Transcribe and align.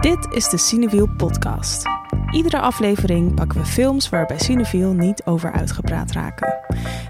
Dit 0.00 0.26
is 0.30 0.48
de 0.48 0.56
Cinewiel 0.56 1.08
podcast. 1.16 1.82
Iedere 2.30 2.60
aflevering 2.60 3.34
pakken 3.34 3.60
we 3.60 3.66
films 3.66 4.08
waar 4.08 4.26
bij 4.26 4.38
Cineviel 4.38 4.92
niet 4.92 5.24
over 5.24 5.52
uitgepraat 5.52 6.12
raken. 6.12 6.54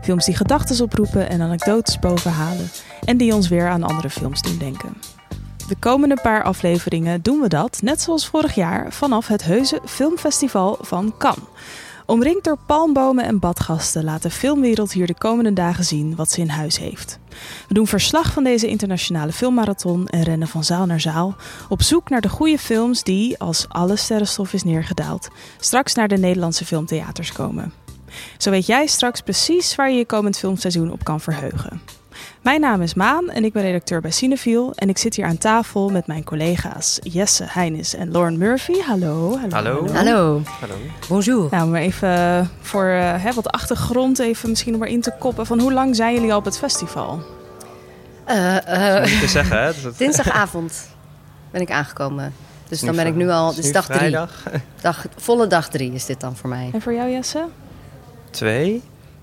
Films 0.02 0.24
die 0.24 0.36
gedachten 0.36 0.84
oproepen 0.84 1.28
en 1.28 1.40
anekdotes 1.40 1.98
bovenhalen 1.98 2.70
en 3.04 3.16
die 3.16 3.34
ons 3.34 3.48
weer 3.48 3.68
aan 3.68 3.82
andere 3.82 4.10
films 4.10 4.42
doen 4.42 4.58
denken. 4.58 4.96
De 5.68 5.76
komende 5.78 6.18
paar 6.22 6.42
afleveringen 6.42 7.22
doen 7.22 7.40
we 7.40 7.48
dat, 7.48 7.78
net 7.82 8.00
zoals 8.00 8.26
vorig 8.26 8.54
jaar, 8.54 8.92
vanaf 8.92 9.26
het 9.26 9.44
Heuse 9.44 9.80
Filmfestival 9.84 10.78
van 10.80 11.14
Cannes. 11.18 11.44
Omringd 12.10 12.44
door 12.44 12.58
palmbomen 12.66 13.24
en 13.24 13.38
badgasten 13.38 14.04
laat 14.04 14.22
de 14.22 14.30
filmwereld 14.30 14.92
hier 14.92 15.06
de 15.06 15.18
komende 15.18 15.52
dagen 15.52 15.84
zien 15.84 16.16
wat 16.16 16.30
ze 16.30 16.40
in 16.40 16.48
huis 16.48 16.78
heeft. 16.78 17.18
We 17.68 17.74
doen 17.74 17.86
verslag 17.86 18.32
van 18.32 18.44
deze 18.44 18.68
internationale 18.68 19.32
filmmarathon 19.32 20.06
en 20.06 20.22
rennen 20.22 20.48
van 20.48 20.64
zaal 20.64 20.86
naar 20.86 21.00
zaal 21.00 21.36
op 21.68 21.82
zoek 21.82 22.08
naar 22.08 22.20
de 22.20 22.28
goede 22.28 22.58
films 22.58 23.02
die, 23.02 23.38
als 23.38 23.68
alle 23.68 23.96
sterrenstof 23.96 24.52
is 24.52 24.62
neergedaald, 24.62 25.28
straks 25.60 25.94
naar 25.94 26.08
de 26.08 26.16
Nederlandse 26.16 26.64
filmtheaters 26.64 27.32
komen. 27.32 27.72
Zo 28.38 28.50
weet 28.50 28.66
jij 28.66 28.86
straks 28.86 29.20
precies 29.20 29.74
waar 29.74 29.90
je 29.90 29.96
je 29.96 30.06
komend 30.06 30.38
filmseizoen 30.38 30.92
op 30.92 31.04
kan 31.04 31.20
verheugen. 31.20 31.99
Mijn 32.40 32.60
naam 32.60 32.82
is 32.82 32.94
Maan 32.94 33.30
en 33.30 33.44
ik 33.44 33.52
ben 33.52 33.62
redacteur 33.62 34.00
bij 34.00 34.10
Cineviel. 34.10 34.72
En 34.74 34.88
ik 34.88 34.98
zit 34.98 35.14
hier 35.14 35.24
aan 35.24 35.38
tafel 35.38 35.88
met 35.88 36.06
mijn 36.06 36.24
collega's 36.24 36.98
Jesse 37.02 37.44
Heinis 37.46 37.94
en 37.94 38.10
Lauren 38.12 38.38
Murphy. 38.38 38.80
Hallo. 38.80 39.38
Hallo. 39.50 39.86
Hallo. 39.92 40.42
Hallo. 40.60 40.76
Bonjour. 41.08 41.48
Nou, 41.50 41.68
maar 41.68 41.80
even 41.80 42.50
voor 42.60 42.84
uh, 42.84 43.24
hè, 43.24 43.32
wat 43.32 43.48
achtergrond, 43.48 44.18
even 44.18 44.48
misschien 44.48 44.72
om 44.72 44.78
maar 44.78 44.88
in 44.88 45.00
te 45.00 45.12
koppen. 45.18 45.46
Van 45.46 45.60
hoe 45.60 45.72
lang 45.72 45.96
zijn 45.96 46.14
jullie 46.14 46.32
al 46.32 46.38
op 46.38 46.44
het 46.44 46.58
festival? 46.58 47.22
Uh, 48.28 48.56
uh, 48.68 49.04
niet 49.04 49.20
te 49.20 49.28
zeggen, 49.28 49.62
hè? 49.62 49.72
Dat... 49.82 49.98
Dinsdagavond 49.98 50.88
ben 51.50 51.60
ik 51.60 51.70
aangekomen. 51.70 52.34
Dus 52.68 52.80
dan 52.80 52.96
ben 52.96 53.06
ik 53.06 53.14
nu 53.14 53.28
al, 53.28 53.54
dus 53.54 53.72
dag 53.72 53.86
drie. 53.86 54.16
Dag, 54.80 55.06
volle 55.16 55.46
dag 55.46 55.68
drie 55.68 55.92
is 55.92 56.06
dit 56.06 56.20
dan 56.20 56.36
voor 56.36 56.48
mij. 56.48 56.70
En 56.72 56.82
voor 56.82 56.92
jou, 56.92 57.10
Jesse? 57.10 57.44
Twee. 58.30 58.82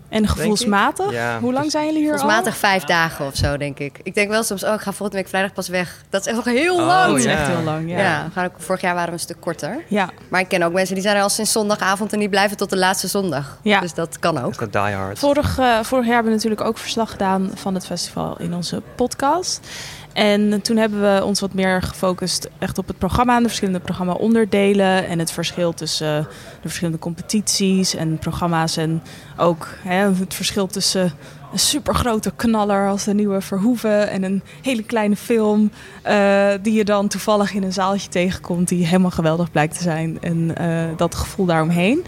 En 0.10 0.28
gevoelsmatig? 0.28 1.12
Ja, 1.12 1.40
Hoe 1.40 1.54
lang 1.54 1.72
zijn 1.72 1.86
jullie 1.86 2.00
hier 2.02 2.12
Gevoelsmatig 2.12 2.54
al? 2.54 2.60
vijf 2.60 2.84
dagen 2.84 3.26
of 3.26 3.36
zo, 3.36 3.58
denk 3.58 3.80
ik. 3.80 4.00
Ik 4.04 4.14
denk 4.16 4.30
wel 4.30 4.44
soms, 4.44 4.64
oh, 4.64 4.74
ik 4.74 4.80
ga 4.80 4.92
volgende 4.92 5.22
week 5.22 5.28
vrijdag 5.30 5.54
pas 5.54 5.68
weg. 5.68 6.04
Dat 6.10 6.22
is 6.22 6.28
echt 6.28 6.36
nog 6.36 6.46
heel 6.46 6.76
Oh, 6.80 6.86
lang. 6.86 7.08
Dat 7.10 7.18
is 7.18 7.26
echt 7.26 7.48
heel 7.48 7.62
lang, 7.64 7.90
ja. 7.90 7.98
Ja, 7.98 8.30
gaan 8.34 8.46
ook, 8.46 8.52
vorig 8.58 8.82
jaar 8.82 8.94
waren 8.94 9.08
we 9.10 9.14
een 9.14 9.20
stuk 9.20 9.40
korter. 9.40 9.84
Ja, 9.88 10.10
Maar 10.30 10.42
ik 10.42 10.48
ken 10.48 10.64
ook 10.64 10.74
mensen 10.74 10.94
die 10.96 11.04
zijn 11.04 11.16
er 11.16 11.22
al 11.22 11.30
sinds 11.30 11.52
zondagavond 11.52 12.14
en 12.14 12.20
die 12.20 12.30
blijven 12.30 12.58
tot 12.58 12.70
de 12.70 12.78
laatste 12.78 13.08
zondag. 13.08 13.58
Ja. 13.62 13.80
Dus 13.80 13.94
dat 13.94 14.20
kan 14.20 14.38
ook. 14.44 14.58
Dat 14.60 14.76
is 14.76 14.82
die 14.82 14.94
hard. 14.96 15.20
Vorig, 15.20 15.58
eh, 15.60 15.80
vorig 15.84 16.06
jaar 16.06 16.14
hebben 16.14 16.32
we 16.32 16.38
natuurlijk 16.38 16.62
ook 16.68 16.78
verslag 16.78 17.12
gedaan 17.12 17.52
van 17.56 17.74
het 17.74 17.86
festival 17.86 18.36
in 18.40 18.54
onze 18.54 18.82
podcast. 18.96 19.60
En 20.18 20.62
toen 20.62 20.78
hebben 20.78 21.02
we 21.02 21.24
ons 21.24 21.40
wat 21.40 21.54
meer 21.54 21.82
gefocust 21.82 22.50
echt 22.60 22.78
op 22.78 22.88
het 22.88 22.98
programma 22.98 23.36
en 23.36 23.42
de 23.42 23.48
verschillende 23.48 23.80
programma-onderdelen. 23.80 25.08
En 25.08 25.20
het 25.20 25.32
verschil 25.32 25.74
tussen 25.74 26.28
de 26.62 26.68
verschillende 26.68 27.00
competities 27.00 27.96
en 27.96 28.18
programma's. 28.18 28.78
En 28.78 29.04
ook 29.38 29.68
hè, 29.82 30.14
het 30.14 30.34
verschil 30.34 30.68
tussen 30.68 31.14
een 31.52 31.60
supergrote 31.60 32.32
knaller 32.36 32.90
als 32.90 33.04
de 33.04 33.14
nieuwe 33.14 33.42
Verhoeven 33.42 34.10
en 34.10 34.24
een 34.24 34.44
hele 34.62 34.84
kleine 34.84 35.16
film. 35.16 35.72
eh, 36.02 36.50
die 36.62 36.74
je 36.74 36.86
dan 36.86 37.08
toevallig 37.08 37.54
in 37.54 37.64
een 37.64 37.74
zaaltje 37.74 38.10
tegenkomt 38.10 38.68
die 38.68 38.86
helemaal 38.86 39.12
geweldig 39.12 39.52
blijkt 39.52 39.78
te 39.78 39.84
zijn. 39.84 40.18
En 40.22 40.56
eh, 40.56 40.98
dat 40.98 41.16
gevoel 41.16 41.46
daaromheen. 41.46 42.06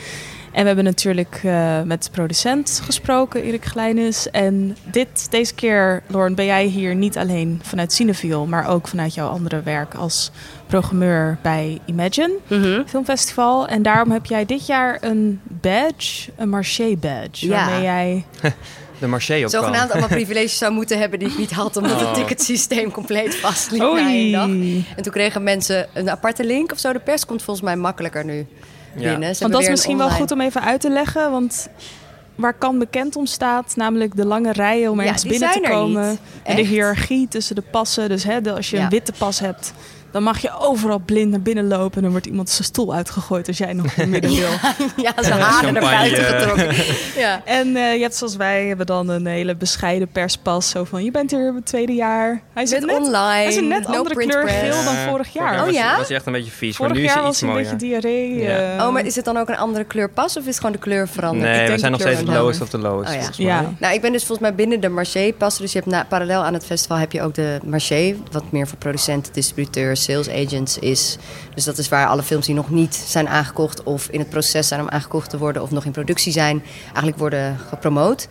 En 0.52 0.62
we 0.62 0.68
hebben 0.68 0.84
natuurlijk 0.84 1.40
eh, 1.44 1.82
met 1.82 2.04
de 2.04 2.10
producent 2.12 2.82
gesproken, 2.86 3.44
Erik 3.44 3.66
Glijnis. 3.66 4.30
En 4.30 4.78
dit, 4.84 5.28
deze 5.32 5.54
keer, 5.54 6.02
Lauren, 6.08 6.36
ben 6.36 6.46
jij 6.46 6.66
hier 6.66 6.96
niet 6.96 7.18
alleen 7.18 7.60
vanuit 7.64 7.94
Cineviel, 7.94 8.46
maar 8.46 8.68
ook 8.68 8.88
vanuit 8.88 9.14
jouw 9.14 9.28
andere 9.28 9.62
werk 9.62 9.94
als 9.94 10.32
programmeur 10.68 11.38
bij 11.42 11.80
Imagine 11.86 12.34
Mhm. 12.48 12.82
Filmfestival. 12.86 13.68
En 13.68 13.82
daarom 13.82 14.12
heb 14.12 14.26
jij 14.26 14.46
dit 14.46 14.66
jaar 14.66 14.98
een 15.02 15.40
badge, 15.44 16.32
een 16.36 16.50
marché 16.50 16.96
badge, 16.96 17.48
Ja. 17.48 17.56
waarmee 17.66 17.82
jij... 17.82 18.26
De 19.00 19.08
marché 19.08 19.44
op 19.44 19.50
Zogenaamd 19.50 19.92
allemaal 19.92 20.10
privileges 20.10 20.58
zou 20.58 20.74
moeten 20.74 21.00
hebben 21.00 21.20
die 21.20 21.28
ik 21.28 21.38
niet 21.38 21.52
had, 21.52 21.78
omdat 21.78 21.92
Oh. 22.02 22.06
het 22.06 22.14
ticketsysteem 22.14 22.92
compleet 22.92 23.36
vastliep 23.36 23.82
na 23.82 23.98
één 24.10 24.32
dag. 24.32 24.48
En 24.96 25.04
toen 25.04 25.12
kregen 25.12 25.44
mensen 25.44 25.88
een 25.94 26.10
aparte 26.10 26.44
link 26.46 26.72
of 26.72 26.80
zo. 26.80 26.94
De 26.94 27.00
pers 27.00 27.26
komt 27.26 27.44
volgens 27.44 27.66
mij 27.66 27.76
makkelijker 27.76 28.26
nu 28.26 28.46
binnen. 29.00 29.36
Ze 29.36 29.42
Want 29.42 29.54
dat 29.54 29.62
is 29.62 29.70
misschien 29.70 29.98
wel 29.98 30.10
goed 30.10 30.32
om 30.32 30.42
even 30.42 30.62
uit 30.62 30.82
te 30.82 30.90
leggen, 30.90 31.32
want... 31.32 31.70
Waar 32.36 32.54
kan 32.54 32.80
bekend 32.80 33.16
om 33.16 33.26
staat, 33.26 33.76
namelijk 33.76 34.16
de 34.16 34.26
lange 34.26 34.52
rijen 34.52 34.92
om 34.92 35.00
ergens 35.00 35.24
binnen 35.24 35.52
te 35.52 35.62
er 35.62 35.70
komen. 35.70 36.10
niet. 36.10 36.20
En 36.44 36.56
de 36.56 36.62
hiërarchie 36.62 37.28
tussen 37.28 37.56
de 37.56 37.62
passen. 37.72 38.10
Dus 38.10 38.24
hè, 38.24 38.54
als 38.54 38.70
je 38.70 38.78
Ja. 38.78 38.84
een 38.84 38.90
witte 38.90 39.14
pas 39.18 39.40
hebt, 39.40 39.74
dan 40.12 40.24
mag 40.24 40.40
je 40.40 40.52
overal 40.60 41.00
blind 41.06 41.32
naar 41.32 41.42
binnen 41.42 41.68
lopen. 41.68 41.96
En 41.96 42.02
dan 42.02 42.12
wordt 42.12 42.26
iemand 42.26 42.50
zijn 42.50 42.64
stoel 42.64 42.94
uitgegooid 42.94 43.48
als 43.48 43.58
jij 43.58 43.74
nog 43.74 43.86
in 43.86 43.92
het 44.02 44.10
midden 44.22 44.32
wil. 44.32 44.50
Ja, 44.96 45.14
zijn 45.22 45.40
haren 45.40 45.74
naar 45.74 45.82
buiten 45.82 46.24
getrokken. 46.24 46.68
Ja. 47.18 47.42
En 47.46 47.76
eh, 47.76 47.94
je 47.96 48.02
hebt 48.02 48.16
zoals 48.16 48.36
wij 48.36 48.66
hebben 48.68 48.86
dan 48.86 49.10
een 49.10 49.26
hele 49.26 49.56
bescheiden 49.56 50.08
perspas. 50.08 50.70
Zo 50.70 50.84
van, 50.84 51.04
je 51.04 51.12
bent 51.12 51.32
hier 51.32 51.50
op 51.50 51.56
het 51.56 51.66
tweede 51.66 51.94
jaar. 51.94 52.42
Hij 52.54 52.66
Zit 52.66 52.86
net, 52.86 52.96
online. 52.98 53.18
hij 53.18 53.46
is 53.48 53.56
een 53.56 53.68
net 53.68 53.88
no 53.88 53.94
andere 53.98 54.16
kleur 54.16 54.42
press. 54.44 54.60
geel 54.60 54.84
dan 54.84 54.96
Eh, 54.96 55.08
vorig 55.10 55.34
jaar. 55.34 55.60
Oh 55.60 55.66
was, 55.66 55.74
ja? 55.74 55.98
was 55.98 56.08
hij 56.08 56.18
echt 56.18 56.26
een 56.26 56.32
beetje 56.34 56.52
vies. 56.52 56.76
Vorig 56.76 56.92
maar 56.92 57.02
nu 57.02 57.08
jaar 57.08 57.16
is 57.18 57.20
hij 57.20 57.24
was 57.24 57.32
iets 57.32 57.40
hij 57.42 57.50
een 57.50 57.56
mooier. 57.56 57.72
beetje 57.72 57.88
diarree. 57.88 58.36
Ja. 58.36 58.78
eh. 58.78 58.86
Oh, 58.86 58.94
maar 58.94 59.06
is 59.06 59.16
het 59.16 59.26
dan 59.26 59.38
ook 59.38 59.50
een 59.50 59.58
andere 59.58 59.84
kleur 59.84 60.10
pas 60.10 60.38
of 60.38 60.42
is 60.42 60.48
het 60.48 60.56
gewoon 60.58 60.72
de 60.72 60.78
kleur 60.78 61.08
veranderd? 61.08 61.44
Nee, 61.44 61.54
Ik 61.56 61.62
we 61.62 61.68
denk 61.68 61.80
zijn 61.80 61.92
de 61.92 61.98
nog 61.98 62.08
steeds 62.08 62.20
het 62.30 62.38
lowest 62.38 62.62
of 62.62 62.70
the 62.70 62.78
lowest. 62.78 63.14
Oh 63.16 63.22
ja. 63.36 63.62
Ja. 63.62 63.74
Nou, 63.80 63.94
ik 63.94 64.02
ben 64.02 64.12
dus 64.12 64.26
volgens 64.26 64.48
mij 64.48 64.56
binnen 64.58 64.80
de 64.80 64.90
marché 64.90 65.34
passen. 65.38 65.62
Dus 65.62 65.72
je 65.74 65.80
hebt 65.80 65.92
na, 65.92 66.06
parallel 66.10 66.44
aan 66.44 66.54
het 66.54 66.66
festival 66.66 66.98
heb 66.98 67.12
je 67.12 67.22
ook 67.22 67.34
de 67.36 67.60
marché. 67.66 68.16
Wat 68.32 68.44
meer 68.52 68.68
voor 68.68 68.78
producenten, 68.78 69.34
distributeurs, 69.34 69.99
sales 70.00 70.30
agents 70.30 70.78
is. 70.78 71.18
Dus 71.54 71.64
dat 71.64 71.78
is 71.78 71.90
waar 71.90 72.08
alle 72.08 72.24
films 72.24 72.46
die 72.46 72.56
nog 72.56 72.70
niet 72.70 72.96
zijn 72.96 73.28
aangekocht... 73.30 73.84
of 73.84 74.08
in 74.10 74.20
het 74.20 74.30
proces 74.30 74.68
zijn 74.68 74.82
om 74.82 74.90
aangekocht 74.90 75.30
te 75.30 75.38
worden... 75.38 75.62
of 75.62 75.72
nog 75.72 75.86
in 75.86 75.92
productie 75.92 76.32
zijn, 76.32 76.64
eigenlijk 76.86 77.18
worden 77.18 77.58
gepromoot. 77.70 78.28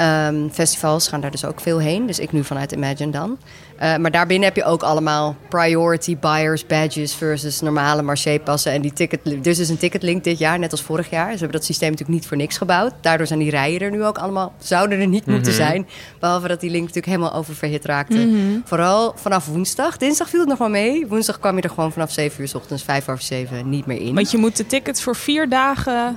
Ehm, 0.00 0.48
festivals 0.52 1.08
gaan 1.08 1.20
daar 1.20 1.30
dus 1.30 1.44
ook 1.44 1.60
veel 1.60 1.78
heen. 1.78 2.06
Dus 2.06 2.18
ik 2.18 2.32
nu 2.32 2.44
vanuit 2.44 2.72
Imagine 2.72 3.10
dan. 3.10 3.38
Eh, 3.76 3.96
maar 3.96 4.10
daarbinnen 4.10 4.48
heb 4.48 4.56
je 4.56 4.64
ook 4.64 4.82
allemaal 4.82 5.36
priority 5.48 6.16
buyers 6.16 6.66
badges 6.66 7.14
versus 7.14 7.60
normale 7.60 8.02
marché-passen. 8.02 8.72
En 8.72 8.80
die 8.80 8.92
ticket, 8.92 9.20
dus 9.44 9.58
is 9.58 9.68
een 9.68 9.78
ticketlink 9.78 10.24
dit 10.24 10.38
jaar, 10.38 10.58
net 10.58 10.70
als 10.70 10.82
vorig 10.82 11.10
jaar. 11.10 11.32
Ze 11.32 11.38
hebben 11.38 11.52
dat 11.52 11.64
systeem 11.64 11.90
natuurlijk 11.90 12.18
niet 12.18 12.28
voor 12.28 12.36
niks 12.36 12.56
gebouwd. 12.56 12.92
Daardoor 13.00 13.26
zijn 13.26 13.38
die 13.38 13.50
rijen 13.50 13.80
er 13.80 13.90
nu 13.90 14.04
ook 14.04 14.18
allemaal, 14.18 14.52
zouden 14.58 15.00
er 15.00 15.06
niet 15.06 15.26
moeten 15.26 15.52
zijn. 15.52 15.88
Behalve 16.20 16.48
dat 16.48 16.60
die 16.60 16.70
link 16.70 16.86
natuurlijk 16.86 17.12
helemaal 17.12 17.34
oververhit 17.34 17.84
raakte. 17.84 18.28
Vooral 18.64 19.12
vanaf 19.16 19.46
woensdag. 19.46 19.96
Dinsdag 19.96 20.28
viel 20.28 20.40
het 20.40 20.48
nog 20.48 20.58
wel 20.58 20.68
mee. 20.68 21.06
Woensdag 21.06 21.38
kwam 21.38 21.56
je 21.56 21.62
er 21.62 21.70
gewoon 21.70 21.92
vanaf 21.92 22.12
7 22.12 22.40
uur 22.40 22.48
s 22.48 22.54
ochtends, 22.54 22.82
5 22.82 23.08
over 23.08 23.24
7 23.24 23.68
niet 23.68 23.86
meer 23.86 24.00
in. 24.00 24.14
Want 24.14 24.30
je 24.30 24.38
moet 24.38 24.56
de 24.56 24.66
tickets 24.66 25.02
voor 25.02 25.16
vier 25.16 25.48
dagen 25.48 26.16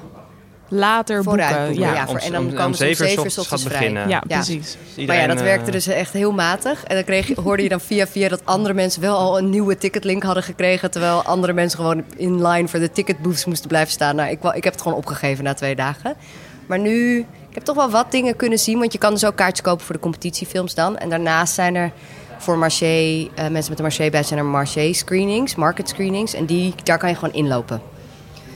later 0.73 1.23
Vooruit 1.23 1.49
boeken. 1.49 1.67
boeken, 1.67 1.83
Ja, 1.85 1.93
ja. 1.93 2.07
voor- 2.07 2.17
en 2.17 2.31
dan 2.31 2.41
om- 2.41 2.47
komen 2.49 2.65
om 2.65 2.73
ze 2.73 2.83
om 2.87 2.93
zeven 2.95 3.25
uur 3.25 3.31
gaat 3.45 3.63
beginnen. 3.63 4.09
ja, 4.09 4.23
Ja. 4.27 4.35
precies. 4.35 4.77
Maar 5.07 5.15
ja, 5.15 5.27
dat 5.27 5.37
eh, 5.37 5.43
werkte 5.43 5.71
dus 5.71 5.87
echt 5.87 6.13
heel 6.13 6.31
matig. 6.31 6.83
En 6.83 6.95
dan 6.95 7.03
kreeg 7.03 7.27
je, 7.27 7.41
hoorde 7.41 7.63
je 7.63 7.69
dan 7.69 7.81
via 7.81 8.07
via 8.07 8.29
dat 8.29 8.41
andere 8.45 8.73
mensen 8.73 9.01
wel 9.01 9.17
al 9.17 9.37
een 9.37 9.49
nieuwe 9.49 9.77
ticketlink 9.77 10.23
hadden 10.23 10.43
gekregen. 10.43 10.91
Terwijl 10.91 11.23
andere 11.23 11.53
mensen 11.53 11.79
gewoon 11.79 12.03
in 12.15 12.47
line 12.47 12.67
voor 12.67 12.79
de 12.79 12.91
ticketbooths 12.91 13.45
moesten 13.45 13.67
blijven 13.67 13.91
staan. 13.91 14.15
Nou, 14.15 14.29
ik, 14.29 14.43
ik 14.43 14.63
heb 14.63 14.73
het 14.73 14.81
gewoon 14.81 14.97
opgegeven 14.97 15.43
na 15.43 15.53
twee 15.53 15.75
dagen. 15.75 16.15
Maar 16.67 16.79
nu, 16.79 17.17
ik 17.49 17.53
heb 17.55 17.63
toch 17.63 17.75
wel 17.75 17.89
wat 17.89 18.11
dingen 18.11 18.35
kunnen 18.35 18.59
zien. 18.59 18.79
Want 18.79 18.91
je 18.93 18.97
kan 18.99 19.13
dus 19.13 19.25
ook 19.25 19.35
kaartjes 19.35 19.61
kopen 19.65 19.85
voor 19.85 19.95
de 19.95 20.01
competitiefilms 20.01 20.73
dan. 20.73 20.97
En 20.97 21.09
daarnaast 21.09 21.53
zijn 21.53 21.75
er 21.75 21.91
voor 22.37 22.57
marché, 22.57 22.85
eh, 23.35 23.47
mensen 23.47 23.53
met 23.53 23.77
een 23.79 23.85
marché 23.85 24.09
badge 24.09 24.27
zijn 24.27 24.39
er 24.39 24.45
marché 24.45 24.93
screenings, 24.93 25.55
market 25.55 25.89
screenings. 25.89 26.33
En 26.33 26.45
die, 26.45 26.73
daar 26.83 26.97
kan 26.97 27.09
je 27.09 27.15
gewoon 27.15 27.33
inlopen. 27.33 27.81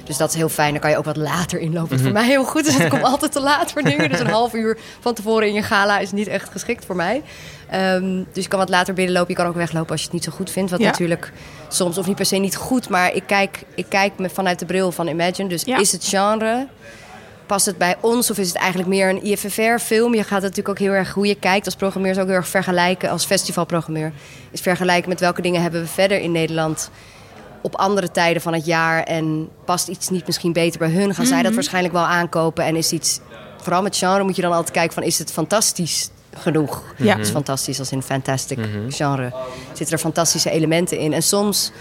Dus 0.07 0.17
dat 0.17 0.29
is 0.29 0.35
heel 0.35 0.49
fijn. 0.49 0.71
Dan 0.71 0.81
kan 0.81 0.89
je 0.89 0.97
ook 0.97 1.05
wat 1.05 1.17
later 1.17 1.59
inlopen. 1.59 1.89
Wat 1.89 2.01
voor 2.01 2.11
mij 2.11 2.25
heel 2.25 2.43
goed 2.43 2.65
is. 2.65 2.71
want 2.71 2.83
Ik 2.83 2.89
kom 2.89 3.03
altijd 3.03 3.31
te 3.31 3.39
laat 3.39 3.71
voor 3.71 3.81
dingen. 3.81 4.09
Dus 4.09 4.19
een 4.19 4.27
half 4.27 4.53
uur 4.53 4.77
van 4.99 5.13
tevoren 5.13 5.47
in 5.47 5.53
je 5.53 5.61
gala 5.61 5.99
is 5.99 6.11
niet 6.11 6.27
echt 6.27 6.49
geschikt 6.49 6.85
voor 6.85 6.95
mij. 6.95 7.21
Ehm, 7.69 8.23
dus 8.33 8.43
je 8.43 8.49
kan 8.49 8.59
wat 8.59 8.69
later 8.69 8.93
binnenlopen. 8.93 9.29
Je 9.31 9.35
kan 9.37 9.45
ook 9.47 9.55
weglopen 9.55 9.89
als 9.91 9.99
je 9.99 10.05
het 10.05 10.13
niet 10.15 10.23
zo 10.23 10.31
goed 10.31 10.51
vindt. 10.51 10.71
Wat 10.71 10.79
Ja. 10.79 10.85
natuurlijk 10.85 11.31
soms, 11.67 11.97
of 11.97 12.05
niet 12.07 12.15
per 12.15 12.25
se 12.25 12.35
niet 12.35 12.55
goed. 12.55 12.89
Maar 12.89 13.13
ik 13.13 13.23
kijk, 13.25 13.63
ik 13.75 13.85
kijk 13.89 14.17
me 14.17 14.29
vanuit 14.29 14.59
de 14.59 14.65
bril 14.65 14.91
van 14.91 15.07
Imagine. 15.07 15.49
Dus 15.49 15.63
Ja. 15.63 15.77
is 15.77 15.91
het 15.91 16.05
genre... 16.05 16.67
Past 17.45 17.65
het 17.65 17.77
bij 17.77 17.95
ons 18.01 18.31
of 18.31 18.37
is 18.37 18.47
het 18.47 18.57
eigenlijk 18.57 18.89
meer 18.89 19.09
een 19.09 19.23
IFFR-film? 19.25 20.15
Je 20.15 20.23
gaat 20.23 20.41
natuurlijk 20.41 20.69
ook 20.69 20.79
heel 20.79 20.91
erg 20.91 21.13
hoe 21.13 21.27
je 21.27 21.35
kijkt 21.35 21.65
als 21.65 21.75
programmeur... 21.75 22.11
is 22.11 22.17
ook 22.17 22.25
heel 22.27 22.35
erg 22.35 22.47
vergelijken 22.47 23.09
als 23.09 23.25
festivalprogrammeur. 23.25 24.11
Is 24.51 24.61
vergelijken 24.61 25.09
met 25.09 25.19
welke 25.19 25.41
dingen 25.41 25.61
hebben 25.61 25.81
we 25.81 25.87
verder 25.87 26.19
in 26.19 26.31
Nederland 26.31 26.89
op 27.61 27.75
andere 27.75 28.11
tijden 28.11 28.41
van 28.41 28.53
het 28.53 28.65
jaar 28.65 29.03
en 29.03 29.49
past 29.65 29.87
iets 29.87 30.09
niet 30.09 30.25
misschien 30.25 30.53
beter 30.53 30.79
bij 30.79 30.89
hun, 30.89 31.15
gaan 31.15 31.25
zij 31.25 31.43
dat 31.43 31.53
waarschijnlijk 31.53 31.93
wel 31.93 32.05
aankopen 32.05 32.65
en 32.65 32.75
is 32.75 32.91
iets 32.91 33.19
vooral 33.61 33.81
met 33.81 33.97
genre 33.97 34.23
moet 34.23 34.35
je 34.35 34.41
dan 34.41 34.51
altijd 34.51 34.71
kijken 34.71 34.93
van 34.93 35.03
is 35.03 35.19
het 35.19 35.31
fantastisch 35.31 36.09
genoeg? 36.33 36.83
Ja. 36.97 37.17
Is 37.17 37.29
fantastisch 37.29 37.79
als 37.79 37.91
in 37.91 38.01
fantastic 38.01 38.59
genre. 38.89 39.33
Zitten 39.73 39.95
er 39.95 40.01
fantastische 40.01 40.49
elementen 40.49 40.97
in 40.99 41.13
en 41.13 41.23
soms 41.23 41.71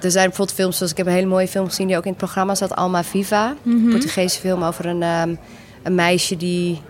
er 0.00 0.10
zijn 0.10 0.26
bijvoorbeeld 0.26 0.56
films 0.56 0.76
zoals 0.76 0.92
ik 0.92 0.98
heb 0.98 1.06
een 1.06 1.12
hele 1.12 1.26
mooie 1.26 1.48
film 1.48 1.66
gezien 1.66 1.86
die 1.86 1.96
ook 1.96 2.04
in 2.04 2.10
het 2.10 2.18
programma 2.18 2.54
zat, 2.54 2.76
Alma 2.76 3.04
Viva, 3.04 3.56
een 3.64 3.88
Portugese 3.90 4.40
film 4.40 4.62
over 4.62 4.86
een, 4.86 5.02
ehm, 5.02 5.34
een 5.82 5.94
meisje 5.94 6.36
die 6.36 6.82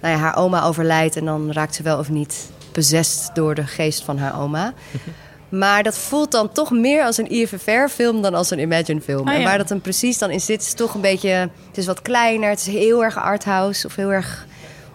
nou 0.00 0.14
ja, 0.14 0.20
haar 0.20 0.36
oma 0.36 0.64
overlijdt 0.64 1.16
en 1.16 1.24
dan 1.24 1.52
raakt 1.52 1.74
ze 1.74 1.82
wel 1.82 1.98
of 1.98 2.10
niet 2.10 2.50
bezest 2.72 3.34
door 3.34 3.54
de 3.54 3.66
geest 3.66 4.02
van 4.02 4.18
haar 4.18 4.40
oma. 4.40 4.72
Maar 5.50 5.82
dat 5.82 5.98
voelt 5.98 6.30
dan 6.30 6.52
toch 6.52 6.70
meer 6.70 7.02
als 7.04 7.16
een 7.18 7.30
IFFR-film 7.30 8.22
dan 8.22 8.34
als 8.34 8.50
een 8.50 8.58
Imagine-film. 8.58 9.28
Ah, 9.28 9.34
En 9.34 9.44
waar 9.44 9.58
dat 9.58 9.68
dan 9.68 9.80
precies 9.80 10.18
dan 10.18 10.30
in 10.30 10.40
zit, 10.40 10.60
is 10.62 10.72
toch 10.74 10.94
een 10.94 11.00
beetje... 11.00 11.28
Het 11.68 11.78
is 11.78 11.86
wat 11.86 12.02
kleiner, 12.02 12.48
het 12.50 12.58
is 12.58 12.66
heel 12.66 13.04
erg 13.04 13.16
arthouse 13.18 13.86
of 13.86 13.96
heel 13.96 14.12
erg 14.12 14.46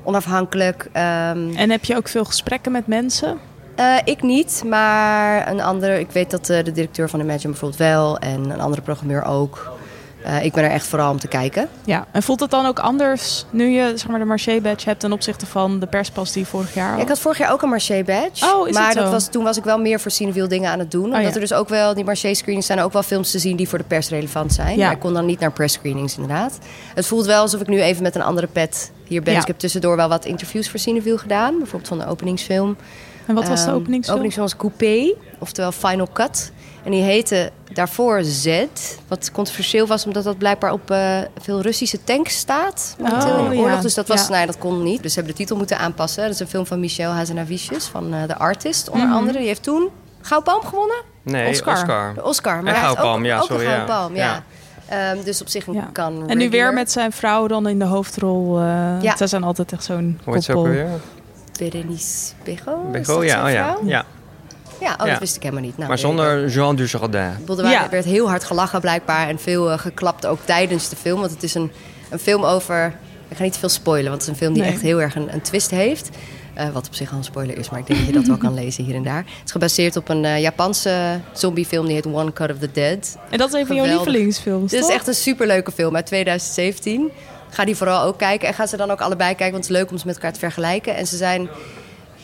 onafhankelijk. 0.04 0.90
Ehm, 0.92 1.56
En 1.56 1.70
heb 1.70 1.86
je 1.86 1.96
ook 1.96 2.08
veel 2.08 2.26
gesprekken 2.26 2.72
met 2.72 2.88
mensen? 2.88 3.38
eh, 3.76 3.96
ik 4.04 4.22
niet, 4.22 4.64
maar 4.66 5.48
een 5.50 5.62
andere... 5.62 6.00
Ik 6.00 6.12
weet 6.12 6.32
dat 6.32 6.50
eh, 6.50 6.64
de 6.64 6.72
directeur 6.72 7.10
van 7.10 7.20
Imagine 7.20 7.50
bijvoorbeeld 7.50 7.80
wel 7.80 8.18
en 8.18 8.50
een 8.50 8.60
andere 8.62 8.82
programmeur 8.82 9.24
ook. 9.26 9.74
Eh, 10.26 10.44
ik 10.44 10.54
ben 10.54 10.64
er 10.64 10.70
echt 10.70 10.88
vooral 10.88 11.12
om 11.12 11.20
te 11.20 11.28
kijken. 11.28 11.68
Ja. 11.84 12.06
En 12.12 12.24
voelt 12.24 12.40
het 12.40 12.50
dan 12.50 12.66
ook 12.66 12.80
anders 12.80 13.46
nu 13.50 13.68
je 13.68 13.92
zeg 13.96 14.08
maar, 14.08 14.20
de 14.20 14.26
Marché 14.26 14.62
badge 14.62 14.88
hebt 14.90 15.00
ten 15.00 15.12
opzichte 15.12 15.46
van 15.46 15.80
de 15.80 15.86
perspas 15.88 16.32
die 16.32 16.46
vorig 16.46 16.74
jaar 16.74 16.92
had? 16.92 17.02
Ik 17.02 17.08
had 17.08 17.20
vorig 17.20 17.38
jaar 17.38 17.52
ook 17.52 17.62
een 17.62 17.70
Marché 17.70 18.04
badge. 18.04 18.54
Oh, 18.56 18.68
is 18.68 18.74
maar 18.74 18.94
dat 18.94 19.12
was, 19.12 19.28
toen 19.28 19.44
was 19.44 19.58
ik 19.58 19.64
wel 19.64 19.78
meer 19.80 20.00
voor 20.00 20.12
Cineville 20.12 20.48
dingen 20.48 20.72
aan 20.72 20.80
het 20.80 20.92
doen. 20.92 21.04
Omdat 21.04 21.22
ja. 21.22 21.34
er 21.34 21.40
dus 21.40 21.54
ook 21.54 21.70
wel, 21.70 21.94
die 21.94 22.04
Marché 22.04 22.34
screenings 22.34 22.68
zijn 22.68 22.80
ook 22.80 22.94
wel 22.94 23.04
films 23.04 23.32
te 23.32 23.40
zien 23.40 23.56
die 23.56 23.70
voor 23.70 23.78
de 23.78 23.84
pers 23.84 24.10
relevant 24.10 24.54
zijn. 24.54 24.78
Ja. 24.78 24.84
Maar 24.86 24.94
ik 24.94 25.00
kon 25.00 25.14
dan 25.14 25.26
niet 25.26 25.40
naar 25.40 25.52
press 25.52 25.74
screenings 25.74 26.16
inderdaad. 26.18 26.58
Het 26.96 27.06
voelt 27.06 27.26
wel 27.26 27.42
alsof 27.42 27.62
ik 27.62 27.68
nu 27.68 27.82
even 27.82 28.04
met 28.04 28.16
een 28.16 28.24
andere 28.24 28.48
pet 28.48 28.92
hier 29.08 29.22
ben. 29.22 29.30
Ja. 29.30 29.34
Dus 29.34 29.42
ik 29.42 29.48
heb 29.48 29.60
tussendoor 29.60 29.96
wel 29.96 30.10
wat 30.10 30.26
interviews 30.26 30.70
voor 30.70 30.80
Cineville 30.80 31.18
gedaan. 31.18 31.58
Bijvoorbeeld 31.58 31.88
van 31.88 31.98
de 32.00 32.08
openingsfilm. 32.08 32.78
En 33.26 33.36
wat 33.36 33.48
was 33.48 33.62
de 33.64 33.68
Ehm, 33.68 33.76
openingsfilm? 33.76 34.16
openingsfilm 34.18 34.48
was 34.48 34.58
Coupé, 34.58 35.14
oftewel 35.40 35.72
Final 35.72 36.08
Cut. 36.14 36.52
En 36.86 36.92
die 36.92 37.02
heette 37.04 37.52
daarvoor 37.74 38.24
Z. 38.24 38.66
Wat 39.08 39.32
controversieel 39.32 39.88
was, 39.88 40.06
omdat 40.06 40.24
dat 40.24 40.38
blijkbaar 40.38 40.72
op 40.72 40.92
eh, 40.92 41.18
veel 41.42 41.62
Russische 41.62 42.04
tanks 42.04 42.38
staat. 42.38 42.96
Momenteel 43.00 43.34
Oh, 43.38 43.44
in 43.44 43.50
de 43.50 43.56
oorlog. 43.56 43.76
ja. 43.76 43.82
Dus 43.82 43.94
dat, 43.94 44.08
was, 44.08 44.22
Ja. 44.22 44.28
nou 44.28 44.40
ja, 44.40 44.46
dat 44.46 44.58
kon 44.58 44.84
niet. 44.84 45.02
Dus 45.02 45.14
ze 45.14 45.18
hebben 45.20 45.36
de 45.36 45.42
titel 45.42 45.58
moeten 45.58 45.78
aanpassen. 45.78 46.24
Dat 46.24 46.32
is 46.34 46.40
een 46.40 46.48
film 46.48 46.66
van 46.66 46.80
Michel 46.80 47.12
Hazanavicius, 47.12 47.86
van 47.86 48.14
eh 48.14 48.24
The 48.24 48.38
Artist 48.38 48.90
onder 48.90 49.08
Mhm. 49.08 49.16
andere. 49.16 49.38
Die 49.38 49.48
heeft 49.48 49.64
toen 49.64 49.90
Goudpalm 50.22 50.62
gewonnen. 50.64 51.02
Nee, 51.24 51.50
Oscar. 51.50 51.74
Oscar. 51.74 52.14
De 52.14 52.24
Oscar. 52.24 52.64
Maar 52.64 52.74
En 52.74 52.80
hij 52.80 52.90
ook, 52.90 53.26
ja, 53.26 53.38
ook 53.40 53.46
sorry, 53.46 53.66
een 53.66 53.70
ja. 53.72 53.76
Goudpalm, 53.76 54.16
ja. 54.16 54.44
Ja. 54.90 55.12
Ehm, 55.14 55.24
dus 55.24 55.42
op 55.42 55.48
zich 55.48 55.68
een 55.68 55.74
Ja. 55.74 55.90
kan 55.92 56.30
En 56.30 56.38
nu 56.38 56.50
weer 56.50 56.74
met 56.74 56.92
zijn 56.92 57.12
vrouw 57.12 57.48
dan 57.48 57.68
in 57.68 57.80
de 57.80 57.86
hoofdrol. 57.86 58.58
eh 58.60 58.64
Ja. 59.02 59.16
Zij 59.18 59.28
zijn 59.28 59.44
altijd 59.44 59.72
echt 59.72 59.84
zo'n 59.84 60.20
Hoe 60.24 60.34
heet 60.34 60.44
ze 60.44 60.52
ook 60.52 60.58
koppel. 60.64 60.82
alweer? 60.82 61.00
Berenice 61.60 62.34
Bego. 62.44 63.24
ja, 63.24 63.46
oh 63.46 63.52
ja. 63.52 63.78
ja. 63.86 64.06
Ja, 64.82 64.96
oh, 65.00 65.06
Ja. 65.06 65.12
dat 65.12 65.20
wist 65.20 65.36
ik 65.36 65.44
helemaal 65.44 65.64
niet. 65.64 65.78
Nou, 65.78 65.90
Maar 65.90 65.98
zonder 65.98 66.48
Jean 66.48 66.76
Dujardin. 66.76 67.22
Ik 67.32 67.38
bedoel, 67.40 67.58
er 67.58 67.64
waren- 67.64 67.82
Ja. 67.84 67.90
werd 67.90 68.06
heel 68.06 68.30
hard 68.30 68.44
gelachen 68.44 68.82
blijkbaar 68.82 69.28
en 69.30 69.40
veel 69.40 69.72
eh, 69.72 69.80
geklapt 69.80 70.26
ook 70.26 70.40
tijdens 70.46 70.90
de 70.90 70.96
film. 70.96 71.20
Want 71.20 71.32
het 71.32 71.44
is 71.44 71.54
een, 71.54 71.72
een 72.10 72.20
film 72.20 72.44
over... 72.44 72.94
Ik 73.28 73.38
ga 73.38 73.44
niet 73.44 73.54
te 73.54 73.60
veel 73.60 73.70
spoilen, 73.70 74.10
want 74.10 74.22
het 74.22 74.22
is 74.22 74.28
een 74.28 74.40
film 74.46 74.54
die 74.54 74.64
Nee. 74.64 74.72
echt 74.72 74.82
heel 74.82 75.02
erg 75.02 75.16
een, 75.16 75.34
een 75.34 75.42
twist 75.42 75.72
heeft. 75.72 76.10
Eh, 76.54 76.70
wat 76.70 76.88
op 76.88 76.96
zich 76.96 77.12
al 77.12 77.18
een 77.18 77.24
spoiler 77.24 77.58
is, 77.58 77.70
maar 77.70 77.80
ik 77.80 77.88
denk 77.88 78.00
dat 78.00 78.08
je 78.08 78.14
dat 78.14 78.26
wel 78.28 78.38
kan 78.38 78.54
lezen 78.64 78.84
hier 78.84 78.96
en 78.96 79.04
daar. 79.04 79.18
Het 79.18 79.26
is 79.46 79.52
gebaseerd 79.52 79.96
op 79.96 80.10
een 80.10 80.26
eh, 80.26 80.42
Japanse 80.42 81.20
zombiefilm 81.34 81.86
die 81.86 81.96
heet 81.96 82.06
One 82.06 82.34
Cut 82.34 82.52
of 82.52 82.58
the 82.58 82.72
Dead. 82.72 83.18
En 83.30 83.38
dat 83.38 83.48
is 83.54 83.60
een 83.60 83.68
van 83.68 83.76
jouw 83.76 83.86
lievelingsfilms, 83.86 84.72
Dit 84.72 84.84
is 84.84 84.90
echt 84.90 85.08
een 85.08 85.14
superleuke 85.14 85.72
film 85.72 85.96
uit 85.96 86.06
2017. 86.06 87.12
Ga 87.50 87.66
die 87.66 87.76
vooral 87.76 88.04
ook 88.04 88.18
kijken. 88.18 88.48
En 88.48 88.54
ga 88.54 88.66
ze 88.68 88.78
dan 88.78 88.92
ook 88.92 89.02
allebei 89.02 89.30
kijken, 89.30 89.52
want 89.52 89.64
het 89.66 89.74
is 89.74 89.80
leuk 89.82 89.92
om 89.92 89.98
ze 89.98 90.06
met 90.06 90.16
elkaar 90.16 90.34
te 90.34 90.40
vergelijken. 90.40 90.96
En 90.96 91.08
ze 91.08 91.18
zijn... 91.18 91.50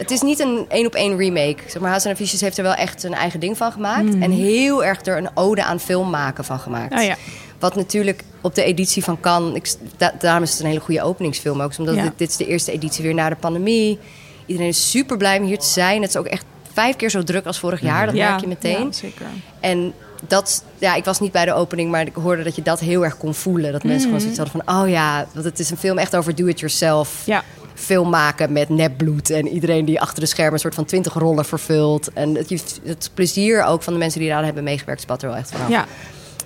Het 0.02 0.12
is 0.12 0.22
niet 0.22 0.40
een 0.40 0.66
één 0.70 0.86
op 0.86 0.96
één 0.96 1.18
remake. 1.18 1.58
Zeg 1.68 1.82
maar, 1.82 2.02
Vicious 2.02 2.42
heeft 2.42 2.58
er 2.58 2.64
wel 2.64 2.74
echt 2.74 3.04
een 3.04 3.14
eigen 3.14 3.40
ding 3.40 3.58
van 3.58 3.72
gemaakt. 3.72 4.20
En 4.20 4.32
heel 4.32 4.84
erg 4.84 5.06
er 5.06 5.18
een 5.18 5.30
ode 5.34 5.64
aan 5.64 5.80
film 5.80 6.10
maken 6.10 6.46
van 6.46 6.60
gemaakt. 6.60 6.94
Ah, 6.94 7.04
ja. 7.04 7.16
Wat 7.60 7.76
natuurlijk 7.76 8.24
op 8.42 8.56
de 8.56 8.64
editie 8.64 9.04
van 9.04 9.20
Cannes... 9.20 9.56
Ik, 9.56 9.90
da- 9.98 10.14
daarom 10.20 10.44
is 10.44 10.52
het 10.52 10.60
een 10.60 10.66
hele 10.66 10.80
goede 10.80 11.02
openingsfilm 11.04 11.62
ook. 11.62 11.72
Omdat 11.78 11.96
Ja. 11.96 12.02
dit, 12.04 12.12
dit 12.16 12.30
is 12.30 12.38
de 12.38 12.48
eerste 12.48 12.72
editie 12.72 13.04
weer 13.04 13.14
na 13.14 13.30
de 13.30 13.36
pandemie. 13.36 14.00
Iedereen 14.46 14.70
is 14.70 14.90
super 14.92 15.18
blij 15.18 15.40
om 15.40 15.46
hier 15.46 15.60
te 15.60 15.68
zijn. 15.68 16.02
Het 16.02 16.10
is 16.10 16.18
ook 16.18 16.26
echt 16.26 16.46
vijf 16.74 16.96
keer 16.96 17.10
zo 17.10 17.24
druk 17.24 17.46
als 17.46 17.60
vorig 17.60 17.82
jaar. 17.82 18.06
Dat 18.06 18.16
ja, 18.16 18.30
merk 18.30 18.42
je 18.42 18.48
meteen. 18.48 18.86
Ja, 18.86 18.92
zeker. 18.92 19.26
En 19.60 19.94
dat, 20.28 20.64
ja, 20.78 20.96
ik 20.96 21.06
was 21.06 21.20
niet 21.20 21.32
bij 21.32 21.46
de 21.46 21.54
opening, 21.54 21.92
maar 21.92 22.02
ik 22.06 22.16
hoorde 22.16 22.44
dat 22.44 22.56
je 22.56 22.62
dat 22.62 22.80
heel 22.80 23.04
erg 23.04 23.18
kon 23.18 23.34
voelen. 23.36 23.72
Dat 23.72 23.84
mensen 23.84 24.04
gewoon 24.04 24.20
zoiets 24.20 24.40
hadden 24.40 24.62
van, 24.66 24.76
oh 24.82 24.90
ja, 24.90 25.26
want 25.34 25.46
het 25.46 25.60
is 25.60 25.70
een 25.70 25.78
film 25.78 25.98
echt 25.98 26.16
over 26.16 26.36
do-it-yourself. 26.36 27.22
Ja. 27.26 27.44
Film 27.82 28.10
maken 28.10 28.52
met 28.52 28.70
nepbloed 28.70 29.30
en 29.30 29.48
iedereen 29.48 29.86
die 29.86 30.02
achter 30.02 30.20
de 30.20 30.26
schermen 30.26 30.54
een 30.54 30.60
soort 30.60 30.76
van 30.76 30.86
twintig 30.86 31.14
rollen 31.14 31.46
vervult. 31.46 32.14
En 32.14 32.36
het, 32.36 32.80
het 32.84 33.10
plezier 33.14 33.64
ook 33.64 33.84
van 33.84 33.94
de 33.94 34.00
mensen 34.00 34.20
die 34.20 34.30
eraan 34.30 34.44
hebben 34.44 34.64
meegewerkt 34.64 35.02
spat 35.02 35.22
er 35.22 35.30
wel 35.30 35.38
echt 35.38 35.52
vanaf. 35.52 35.70
Ja. 35.70 35.86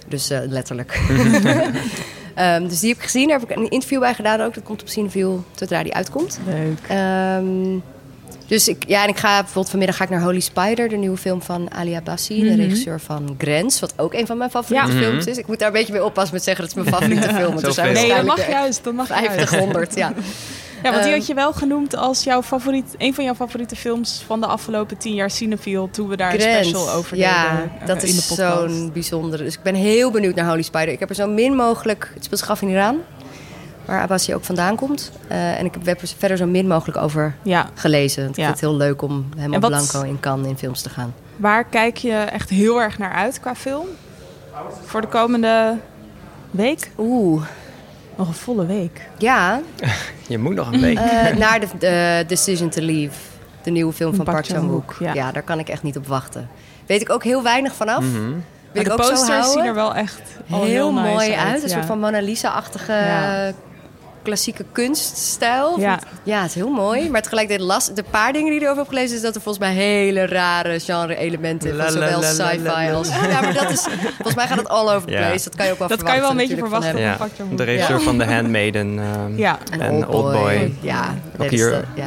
Dus 0.07 0.29
eh, 0.29 0.39
letterlijk. 0.47 0.99
Ehm, 2.35 2.67
dus 2.67 2.79
die 2.79 2.89
heb 2.89 2.97
ik 2.97 3.03
gezien. 3.03 3.27
Daar 3.27 3.39
heb 3.39 3.49
ik 3.49 3.57
een 3.57 3.69
interview 3.69 3.99
bij 3.99 4.13
gedaan 4.13 4.41
ook. 4.41 4.53
Dat 4.53 4.63
komt 4.63 4.81
op 4.81 4.87
Cineville 4.87 5.37
zodra 5.55 5.83
die 5.83 5.93
uitkomt. 5.93 6.39
Leuk. 6.45 6.79
Ehm, 6.87 7.45
dus 8.47 8.67
ik, 8.67 8.83
ja, 8.88 9.03
en 9.03 9.09
ik 9.09 9.17
ga 9.17 9.35
bijvoorbeeld 9.38 9.69
vanmiddag 9.69 9.95
ga 9.97 10.03
ik 10.03 10.09
naar 10.09 10.21
Holy 10.21 10.39
Spider, 10.39 10.89
de 10.89 10.95
nieuwe 10.95 11.17
film 11.17 11.41
van 11.41 11.71
Ali 11.73 11.95
Abbasi, 11.95 12.41
de 12.41 12.55
regisseur 12.55 12.99
van 12.99 13.35
Grens, 13.38 13.79
wat 13.79 13.93
ook 13.97 14.13
een 14.13 14.25
van 14.25 14.38
mijn 14.38 14.49
favoriete 14.49 14.91
Ja. 14.91 14.97
films 14.97 15.25
is. 15.25 15.38
Ik 15.38 15.47
moet 15.47 15.59
daar 15.59 15.67
een 15.67 15.73
beetje 15.73 15.93
mee 15.93 16.03
oppassen 16.03 16.33
met 16.33 16.43
zeggen 16.43 16.65
dat 16.67 16.75
is 16.75 16.83
mijn 16.83 16.95
favoriete 16.95 17.33
film. 17.33 17.59
Zijn 17.59 17.73
Zoveel. 17.73 17.91
Nee, 17.91 18.15
dat 18.15 18.25
mag 18.25 18.47
juist. 18.49 18.83
Dat 18.83 18.93
mag 18.93 19.07
juist. 19.09 19.25
50, 19.25 19.59
100, 19.59 19.95
ja. 19.95 20.13
Ja, 20.85 20.91
want 20.91 21.03
die 21.03 21.11
Ehm, 21.11 21.19
had 21.19 21.27
je 21.27 21.33
wel 21.33 21.53
genoemd 21.53 21.95
als 21.95 22.23
jouw 22.23 22.41
favoriet, 22.41 22.95
een 22.97 23.13
van 23.13 23.23
jouw 23.23 23.35
favoriete 23.35 23.75
films 23.75 24.23
van 24.25 24.39
de 24.41 24.45
afgelopen 24.47 24.97
tien 24.97 25.13
jaar 25.13 25.29
Cinefield. 25.31 25.93
Toen 25.93 26.07
we 26.07 26.15
daar 26.17 26.33
een 26.33 26.41
special 26.41 26.89
over 26.89 27.17
ja, 27.17 27.51
deden 27.51 27.71
eh, 27.79 27.87
dat 27.87 28.03
in 28.03 28.09
is 28.09 28.27
zo'n 28.35 28.89
bijzondere. 28.93 29.43
Dus 29.43 29.53
ik 29.53 29.61
ben 29.63 29.75
heel 29.75 30.11
benieuwd 30.11 30.35
naar 30.35 30.47
Holy 30.47 30.61
Spider. 30.61 30.87
Ik 30.89 30.99
heb 30.99 31.09
er 31.09 31.15
zo 31.15 31.27
min 31.27 31.55
mogelijk. 31.55 32.11
Het 32.13 32.23
speelt 32.23 32.39
zich 32.39 32.49
af 32.49 32.61
in 32.61 32.69
Iran, 32.69 32.97
waar 33.85 34.01
Abbasi 34.01 34.35
ook 34.35 34.43
vandaan 34.43 34.75
komt. 34.75 35.11
Eh, 35.27 35.59
en 35.59 35.65
ik 35.65 35.73
heb 35.83 36.01
er 36.01 36.07
verder 36.17 36.37
zo 36.37 36.45
min 36.45 36.67
mogelijk 36.67 36.97
over 36.97 37.35
Ja, 37.41 37.69
gelezen. 37.73 38.23
Want 38.23 38.38
ik 38.38 38.43
Ja. 38.43 38.47
vind 38.49 38.59
het 38.61 38.69
heel 38.69 38.77
leuk 38.77 39.01
om 39.01 39.25
helemaal 39.38 39.59
wat- 39.59 39.69
blanco 39.69 40.01
in 40.01 40.19
Cannes 40.19 40.47
in 40.49 40.57
films 40.57 40.81
te 40.81 40.89
gaan. 40.89 41.13
waar 41.35 41.63
kijk 41.63 41.97
je 41.97 42.13
echt 42.13 42.49
heel 42.49 42.81
erg 42.81 42.97
naar 42.97 43.11
uit 43.13 43.39
qua 43.39 43.55
film? 43.55 43.85
Voor 44.85 45.01
de 45.01 45.07
komende 45.07 45.77
week? 46.51 46.91
Oeh, 46.97 47.43
Nog 48.17 48.27
een 48.27 48.33
volle 48.33 48.65
week. 48.65 49.01
ja. 49.17 49.62
Je 50.27 50.38
moet 50.38 50.56
nog 50.56 50.71
een 50.71 50.81
week. 50.81 50.97
Eh, 50.97 51.35
naar 51.38 51.59
de, 51.59 51.67
de 51.79 52.23
Decision 52.27 52.69
to 52.69 52.81
Leave. 52.81 53.15
De 53.63 53.71
nieuwe 53.71 53.94
film 53.94 54.15
van 54.15 54.25
Park 54.25 54.38
Park 54.38 54.47
Chan-wook. 54.50 54.95
Ja. 55.00 55.13
Ja. 55.13 55.31
daar 55.31 55.44
kan 55.44 55.59
ik 55.59 55.69
echt 55.69 55.83
niet 55.83 55.97
op 55.97 56.07
wachten. 56.07 56.50
Weet 56.85 57.01
ik 57.01 57.09
ook 57.09 57.23
heel 57.23 57.44
weinig 57.44 57.75
vanaf. 57.75 58.03
Wil 58.71 58.81
ik 58.81 58.88
de 58.88 58.91
ook 58.91 58.97
posters 58.97 59.51
zien 59.51 59.63
er 59.63 59.73
wel 59.73 59.95
echt 59.95 60.21
heel, 60.45 60.94
nice 60.94 61.09
mooi 61.09 61.33
uit. 61.33 61.63
Een 61.63 61.69
ja. 61.69 61.73
soort 61.73 61.85
van 61.85 62.00
Mona 62.00 62.19
Lisa-achtige 62.19 62.91
Ja. 62.91 63.51
Klassieke 64.25 64.66
kunststijl. 64.72 65.79
Ja. 65.79 66.00
ja, 66.24 66.39
het 66.41 66.50
is 66.50 66.55
heel 66.55 66.70
mooi. 66.70 67.10
Maar 67.10 67.22
tegelijkertijd 67.22 67.67
last. 67.67 67.96
De 67.96 68.03
paar 68.10 68.34
dingen 68.34 68.48
die 68.48 68.55
ik 68.55 68.62
erover 68.62 68.82
heb 68.82 68.91
gelezen... 68.91 69.15
is 69.15 69.22
dat 69.22 69.36
er 69.36 69.41
volgens 69.41 69.65
mij 69.65 69.74
hele 69.74 70.25
rare 70.25 70.79
genre-elementen... 70.79 71.77
Van 71.77 71.91
zowel 71.91 72.22
sci-fi 72.24 72.91
als... 72.94 73.08
Ja, 73.08 73.41
maar 73.41 73.53
dat 73.53 73.70
is... 73.72 73.82
Volgens 74.15 74.36
mij 74.36 74.48
gaat 74.48 74.58
het 74.58 74.67
all 74.70 74.94
over 74.96 75.08
the 75.08 75.13
Ja. 75.13 75.27
place. 75.27 75.44
Dat 75.44 75.55
kan 75.55 75.65
je 75.65 75.72
ook 75.72 75.79
wel 75.79 75.88
Dat 75.88 76.03
kan 76.03 76.15
je 76.15 76.22
wel 76.22 76.29
een 76.29 76.38
beetje 76.38 76.58
verwachten. 76.58 76.98
Ja, 77.00 77.17
de 77.55 77.63
regisseur 77.63 78.01
van 78.01 78.17
The 78.17 78.25
Handmaiden 78.25 79.00
ehm, 79.00 79.38
Ja. 79.46 79.58
En, 79.79 80.08
Oldboy. 80.08 80.74
Ja, 80.82 81.01
Ook 81.34 81.38
dat 81.38 81.51
is 81.51 81.60
hier, 81.60 81.70
de- 81.70 81.84
ja. 82.01 82.05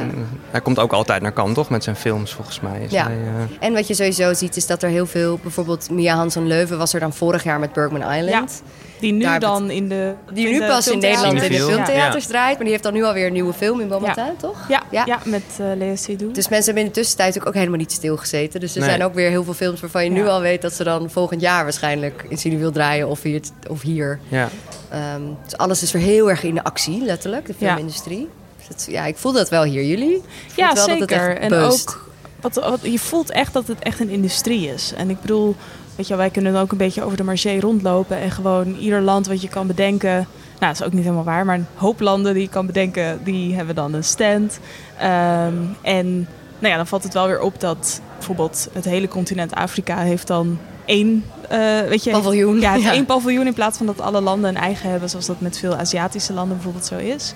Hij 0.51 0.61
komt 0.61 0.79
ook 0.79 0.93
altijd 0.93 1.21
naar 1.21 1.33
Cannes, 1.33 1.55
toch? 1.55 1.69
Met 1.69 1.83
zijn 1.83 1.95
films, 1.95 2.33
volgens 2.33 2.59
mij. 2.59 2.79
Is 2.81 2.91
Ja. 2.91 3.03
hij, 3.03 3.13
eh, 3.15 3.67
En 3.67 3.73
wat 3.73 3.87
je 3.87 3.93
sowieso 3.93 4.33
ziet 4.33 4.55
is 4.55 4.67
dat 4.67 4.83
er 4.83 4.89
heel 4.89 5.05
veel... 5.05 5.39
Bijvoorbeeld 5.41 5.89
Mia 5.89 6.15
Hansen 6.15 6.47
Leuven 6.47 6.77
was 6.77 6.93
er 6.93 6.99
dan 6.99 7.13
vorig 7.13 7.43
jaar 7.43 7.59
met 7.59 7.73
Bergman 7.73 8.13
Island. 8.13 8.61
Die 8.99 9.13
nu 9.13 9.23
Daar 9.23 9.39
dan 9.39 9.69
in 9.69 9.89
de 9.89 10.13
Die 10.33 10.45
in 10.47 10.51
nu 10.53 10.59
de 10.59 10.65
pas 10.65 10.87
in 10.87 10.99
Nederland 10.99 11.41
in 11.41 11.51
de 11.51 11.57
filmtheaters 11.57 12.25
draait. 12.25 12.53
Maar 12.53 12.61
die 12.63 12.71
heeft 12.71 12.83
dan 12.83 12.93
nu 12.93 13.03
alweer 13.03 13.25
een 13.27 13.33
nieuwe 13.33 13.53
film 13.53 13.79
in 13.79 13.87
Bomatin, 13.87 14.23
toch? 14.37 14.65
Ja, 14.69 14.83
ja. 14.91 15.03
Ja. 15.05 15.19
met 15.25 15.43
eh 15.59 15.65
Lea 15.77 15.95
Seydoux. 15.95 16.33
Dus 16.33 16.47
mensen 16.47 16.65
hebben 16.65 16.83
in 16.83 16.89
de 16.89 16.95
tussentijd 16.95 17.27
natuurlijk 17.27 17.55
ook 17.55 17.61
helemaal 17.61 17.79
niet 17.85 17.91
stilgezeten. 17.91 18.59
Dus 18.59 18.73
er 18.75 18.79
Nee. 18.79 18.89
zijn 18.89 19.03
ook 19.03 19.13
weer 19.13 19.29
heel 19.29 19.43
veel 19.43 19.53
films 19.53 19.79
waarvan 19.81 20.03
je 20.03 20.09
nu 20.09 20.23
Ja. 20.23 20.29
al 20.29 20.41
weet... 20.41 20.61
dat 20.61 20.73
ze 20.73 20.83
dan 20.83 21.09
volgend 21.09 21.41
jaar 21.41 21.63
waarschijnlijk 21.63 22.25
in 22.29 22.37
Cine 22.37 22.57
wil 22.57 22.71
draaien 22.71 23.07
of 23.09 23.21
hier. 23.21 23.41
Of 23.69 23.81
hier. 23.81 24.19
ja. 24.27 24.49
Ehm, 24.89 25.21
dus 25.43 25.57
alles 25.57 25.81
is 25.83 25.91
weer 25.91 26.01
heel 26.01 26.29
erg 26.29 26.43
in 26.43 26.53
de 26.55 26.63
actie, 26.63 27.01
letterlijk, 27.05 27.45
de 27.45 27.53
Ja. 27.57 27.67
filmindustrie. 27.67 28.27
Dus 28.57 28.67
het- 28.67 28.87
ja, 28.89 29.05
ik 29.05 29.17
voel 29.17 29.31
dat 29.31 29.49
wel 29.49 29.63
hier. 29.63 29.83
Jullie? 29.83 30.21
Ja, 30.55 30.73
dat 30.73 30.85
het 30.87 30.97
zeker. 30.97 31.29
echt 31.29 31.39
en 31.39 31.53
ook, 31.53 32.07
wat, 32.41 32.55
wat, 32.55 32.79
je 32.81 32.99
voelt 32.99 33.31
echt 33.31 33.53
dat 33.53 33.67
het 33.67 33.79
echt 33.79 33.99
een 33.99 34.09
industrie 34.09 34.73
is. 34.73 34.93
En 34.97 35.09
ik 35.09 35.21
bedoel, 35.21 35.55
weet 35.99 36.07
je, 36.07 36.15
wij 36.15 36.29
kunnen 36.29 36.55
ook 36.55 36.71
een 36.71 36.77
beetje 36.77 37.03
over 37.03 37.17
de 37.17 37.23
marché 37.23 37.59
rondlopen 37.59 38.17
en 38.17 38.31
gewoon 38.31 38.75
ieder 38.75 39.01
land 39.01 39.27
wat 39.27 39.41
je 39.41 39.47
kan 39.47 39.67
bedenken. 39.67 40.15
Nou, 40.59 40.73
dat 40.73 40.79
is 40.79 40.83
ook 40.83 40.93
niet 40.93 41.03
helemaal 41.03 41.23
waar, 41.23 41.45
maar 41.45 41.55
een 41.55 41.65
hoop 41.75 41.99
landen 41.99 42.33
die 42.33 42.43
je 42.43 42.49
kan 42.49 42.65
bedenken, 42.65 43.19
die 43.23 43.55
hebben 43.55 43.75
dan 43.75 43.93
een 43.93 44.03
stand. 44.03 44.59
Ehm, 44.97 45.53
en 45.81 46.27
nou 46.59 46.71
ja, 46.71 46.75
dan 46.75 46.87
valt 46.87 47.03
het 47.03 47.13
wel 47.13 47.27
weer 47.27 47.39
op 47.39 47.59
dat 47.59 48.01
bijvoorbeeld 48.15 48.69
het 48.73 48.85
hele 48.85 49.07
continent 49.07 49.55
Afrika 49.55 49.97
heeft 49.97 50.27
dan 50.27 50.57
één, 50.85 51.25
eh, 51.49 51.79
weet 51.81 52.03
je, 52.03 52.11
Paviljoen. 52.11 52.59
Ja. 52.59 52.91
één 52.91 53.05
paviljoen 53.05 53.47
in 53.47 53.53
plaats 53.53 53.77
van 53.77 53.85
dat 53.85 54.01
alle 54.01 54.21
landen 54.21 54.49
een 54.49 54.61
eigen 54.61 54.89
hebben, 54.89 55.09
zoals 55.09 55.25
dat 55.25 55.41
met 55.41 55.57
veel 55.57 55.75
Aziatische 55.75 56.33
landen 56.33 56.55
bijvoorbeeld 56.55 56.85
zo 56.85 56.97
is. 56.97 57.33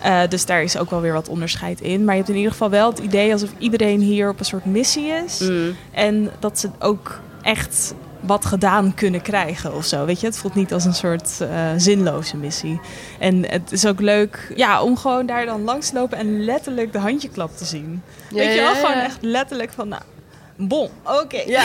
Eh, 0.00 0.20
dus 0.28 0.46
daar 0.46 0.62
is 0.62 0.78
ook 0.78 0.90
wel 0.90 1.00
weer 1.00 1.12
wat 1.12 1.28
onderscheid 1.28 1.80
in. 1.80 2.04
Maar 2.04 2.14
je 2.14 2.20
hebt 2.20 2.32
in 2.32 2.36
ieder 2.36 2.52
geval 2.52 2.70
wel 2.70 2.90
het 2.90 2.98
idee 2.98 3.32
alsof 3.32 3.50
iedereen 3.58 4.00
hier 4.00 4.28
op 4.28 4.38
een 4.38 4.44
soort 4.44 4.64
missie 4.64 5.06
is. 5.06 5.40
Mm. 5.40 5.76
En 5.90 6.30
dat 6.38 6.58
ze 6.58 6.68
ook 6.78 7.22
echt 7.44 7.94
wat 8.20 8.44
gedaan 8.44 8.94
kunnen 8.94 9.22
krijgen 9.22 9.74
of 9.74 9.84
zo. 9.84 10.04
Weet 10.04 10.20
je, 10.20 10.26
het 10.26 10.38
voelt 10.38 10.54
niet 10.54 10.72
als 10.72 10.84
een 10.84 10.94
soort 10.94 11.40
eh, 11.40 11.70
zinloze 11.76 12.36
missie. 12.36 12.80
En 13.18 13.50
het 13.50 13.72
is 13.72 13.86
ook 13.86 14.00
leuk 14.00 14.52
ja, 14.56 14.82
om 14.82 14.96
gewoon 14.96 15.26
daar 15.26 15.46
dan 15.46 15.62
langs 15.62 15.88
te 15.88 15.94
lopen 15.94 16.18
en 16.18 16.44
letterlijk 16.44 16.92
de 16.92 16.98
handjeklap 16.98 17.56
te 17.56 17.64
zien. 17.64 18.02
Ja, 18.30 18.36
Weet 18.36 18.54
je 18.54 18.60
wel, 18.60 18.74
ja, 18.74 18.74
gewoon 18.74 19.02
echt 19.02 19.18
letterlijk 19.20 19.72
van... 19.72 19.88
Nou, 19.88 20.02
Bon, 20.56 20.88
oké. 21.04 21.42
Ja. 21.56 21.64